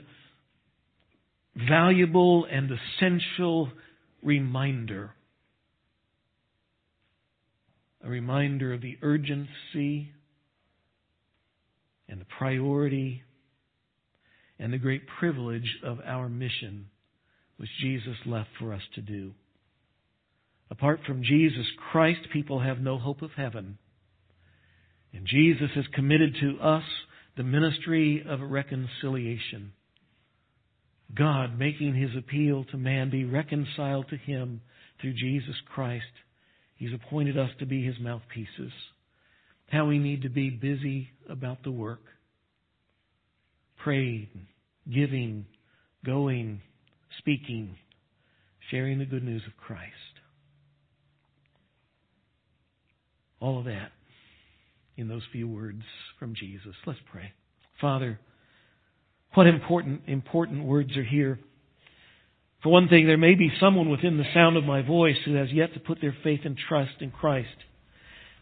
valuable 1.56 2.46
and 2.52 2.70
essential 2.72 3.70
reminder. 4.22 5.12
A 8.04 8.10
reminder 8.10 8.74
of 8.74 8.82
the 8.82 8.98
urgency 9.02 10.12
and 12.10 12.22
the 12.22 12.26
priority 12.38 13.24
and 14.60 14.74
the 14.74 14.78
great 14.78 15.04
privilege 15.20 15.78
of 15.84 16.00
our 16.06 16.28
mission, 16.28 16.88
which 17.58 17.70
Jesus 17.80 18.16
left 18.26 18.50
for 18.60 18.74
us 18.74 18.82
to 18.96 19.02
do. 19.02 19.34
Apart 20.70 21.00
from 21.06 21.24
Jesus 21.24 21.66
Christ, 21.92 22.20
people 22.34 22.60
have 22.60 22.80
no 22.80 22.98
hope 22.98 23.22
of 23.22 23.32
heaven. 23.36 23.78
And 25.14 25.26
Jesus 25.26 25.70
has 25.76 25.86
committed 25.94 26.36
to 26.42 26.60
us 26.60 26.84
the 27.38 27.44
ministry 27.44 28.24
of 28.28 28.42
reconciliation. 28.42 29.72
God 31.16 31.58
making 31.58 31.96
his 31.96 32.12
appeal 32.18 32.66
to 32.66 32.78
man 32.78 33.10
be 33.10 33.24
reconciled 33.24 34.10
to 34.10 34.18
him 34.18 34.62
through 35.00 35.14
Jesus 35.14 35.56
Christ. 35.74 36.04
He's 36.76 36.94
appointed 36.94 37.38
us 37.38 37.50
to 37.60 37.66
be 37.66 37.84
his 37.84 38.00
mouthpieces. 38.00 38.72
How 39.70 39.86
we 39.86 40.00
need 40.00 40.24
to 40.24 40.30
be 40.30 40.50
busy 40.50 41.10
about 41.30 41.64
the 41.64 41.72
work. 41.72 42.02
Praying, 43.84 44.28
giving, 44.94 45.46
going, 46.06 46.62
speaking, 47.20 47.76
sharing 48.70 49.00
the 49.00 49.06
good 49.06 49.24
news 49.24 49.44
of 49.48 49.56
Christ. 49.58 49.94
All 53.40 53.60
of 53.60 53.66
that 53.66 53.92
in 54.98 55.08
those 55.08 55.22
few 55.32 55.48
words 55.48 55.84
from 56.20 56.34
Jesus. 56.36 56.74
Let's 56.86 57.00
pray. 57.12 57.32
Father, 57.80 58.20
what 59.34 59.48
important, 59.48 60.02
important 60.08 60.66
words 60.66 60.98
are 60.98 61.04
here. 61.04 61.40
For 62.64 62.70
one 62.70 62.88
thing, 62.88 63.06
there 63.06 63.18
may 63.18 63.36
be 63.36 63.52
someone 63.60 63.90
within 63.90 64.18
the 64.18 64.26
sound 64.34 64.58
of 64.58 64.64
my 64.64 64.82
voice 64.82 65.18
who 65.26 65.36
has 65.36 65.52
yet 65.52 65.74
to 65.76 65.80
put 65.80 66.02
their 66.02 66.16
faith 66.24 66.42
and 66.44 66.58
trust 66.58 67.02
in 67.02 67.12
Christ. 67.12 67.48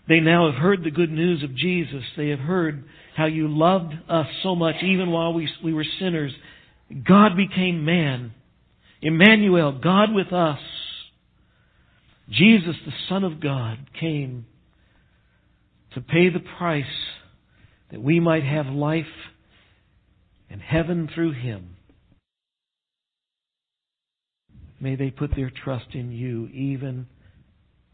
They 0.07 0.19
now 0.19 0.49
have 0.51 0.61
heard 0.61 0.83
the 0.83 0.91
good 0.91 1.11
news 1.11 1.43
of 1.43 1.55
Jesus. 1.55 2.03
They 2.15 2.29
have 2.29 2.39
heard 2.39 2.85
how 3.15 3.25
you 3.25 3.47
loved 3.47 3.93
us 4.07 4.27
so 4.43 4.55
much 4.55 4.75
even 4.83 5.11
while 5.11 5.33
we, 5.33 5.49
we 5.63 5.73
were 5.73 5.85
sinners. 5.99 6.31
God 7.07 7.35
became 7.35 7.83
man. 7.83 8.33
Emmanuel, 9.01 9.79
God 9.83 10.13
with 10.13 10.31
us. 10.31 10.59
Jesus, 12.29 12.75
the 12.85 12.93
Son 13.09 13.23
of 13.23 13.39
God, 13.39 13.77
came 13.99 14.45
to 15.95 16.01
pay 16.01 16.29
the 16.29 16.43
price 16.57 16.83
that 17.91 18.01
we 18.01 18.19
might 18.19 18.43
have 18.43 18.67
life 18.67 19.05
and 20.49 20.61
heaven 20.61 21.09
through 21.13 21.31
Him. 21.31 21.77
May 24.79 24.95
they 24.95 25.09
put 25.09 25.31
their 25.35 25.49
trust 25.49 25.87
in 25.93 26.11
you 26.11 26.47
even 26.47 27.07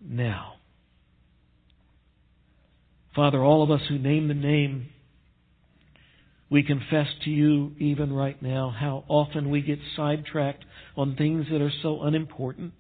now. 0.03 0.55
Father, 3.15 3.43
all 3.43 3.61
of 3.61 3.69
us 3.69 3.81
who 3.87 3.99
name 3.99 4.27
the 4.27 4.33
name, 4.33 4.87
we 6.49 6.63
confess 6.63 7.07
to 7.23 7.29
you 7.29 7.73
even 7.79 8.11
right 8.11 8.41
now 8.41 8.73
how 8.77 9.03
often 9.07 9.49
we 9.49 9.61
get 9.61 9.79
sidetracked 9.95 10.65
on 10.97 11.15
things 11.15 11.45
that 11.51 11.61
are 11.61 11.71
so 11.81 12.01
unimportant. 12.01 12.73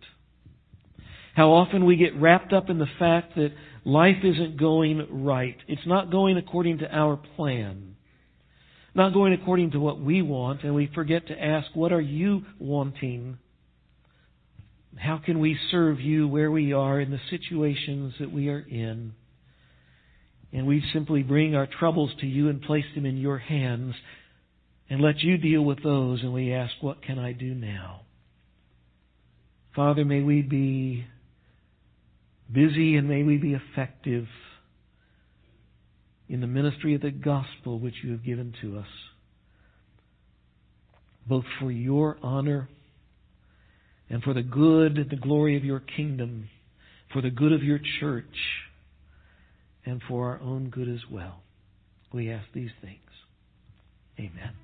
How 1.35 1.51
often 1.51 1.85
we 1.85 1.95
get 1.95 2.19
wrapped 2.19 2.53
up 2.53 2.69
in 2.69 2.79
the 2.79 2.89
fact 2.99 3.35
that 3.35 3.51
life 3.83 4.23
isn't 4.23 4.59
going 4.59 5.23
right. 5.23 5.57
It's 5.67 5.85
not 5.85 6.11
going 6.11 6.37
according 6.37 6.79
to 6.79 6.95
our 6.95 7.17
plan. 7.35 7.95
Not 8.93 9.13
going 9.13 9.33
according 9.33 9.71
to 9.71 9.79
what 9.79 10.01
we 10.01 10.21
want, 10.21 10.63
and 10.63 10.75
we 10.75 10.91
forget 10.93 11.27
to 11.27 11.43
ask, 11.43 11.67
what 11.73 11.93
are 11.93 12.01
you 12.01 12.43
wanting? 12.59 13.37
How 14.97 15.17
can 15.17 15.39
we 15.39 15.57
serve 15.71 16.01
you 16.01 16.27
where 16.27 16.51
we 16.51 16.73
are 16.73 16.99
in 16.99 17.09
the 17.09 17.19
situations 17.29 18.13
that 18.19 18.31
we 18.31 18.49
are 18.49 18.59
in? 18.59 19.13
And 20.51 20.67
we 20.67 20.83
simply 20.91 21.23
bring 21.23 21.55
our 21.55 21.67
troubles 21.67 22.11
to 22.19 22.27
you 22.27 22.49
and 22.49 22.61
place 22.61 22.83
them 22.93 23.05
in 23.05 23.15
your 23.17 23.37
hands 23.37 23.95
and 24.89 24.99
let 24.99 25.19
you 25.19 25.37
deal 25.37 25.61
with 25.63 25.81
those. 25.81 26.21
And 26.21 26.33
we 26.33 26.53
ask, 26.53 26.73
what 26.81 27.01
can 27.01 27.17
I 27.17 27.31
do 27.31 27.55
now? 27.55 28.01
Father, 29.73 30.03
may 30.03 30.21
we 30.21 30.41
be 30.41 31.05
busy 32.53 32.95
and 32.95 33.07
may 33.07 33.23
we 33.23 33.37
be 33.37 33.53
effective 33.53 34.25
in 36.29 36.41
the 36.41 36.47
ministry 36.47 36.95
of 36.95 37.01
the 37.01 37.11
gospel 37.11 37.79
which 37.79 37.95
you 38.03 38.11
have 38.11 38.23
given 38.23 38.53
to 38.61 38.77
us, 38.77 38.87
both 41.27 41.45
for 41.59 41.71
your 41.71 42.17
honor 42.23 42.69
and 44.09 44.23
for 44.23 44.33
the 44.33 44.41
good 44.41 44.97
and 44.97 45.09
the 45.09 45.15
glory 45.15 45.57
of 45.57 45.63
your 45.63 45.79
kingdom, 45.79 46.49
for 47.11 47.21
the 47.21 47.29
good 47.29 47.51
of 47.51 47.63
your 47.63 47.79
church 47.99 48.25
and 49.85 50.01
for 50.07 50.29
our 50.29 50.41
own 50.41 50.69
good 50.69 50.87
as 50.87 51.01
well. 51.11 51.41
We 52.13 52.29
ask 52.31 52.45
these 52.53 52.71
things. 52.81 52.99
Amen. 54.19 54.60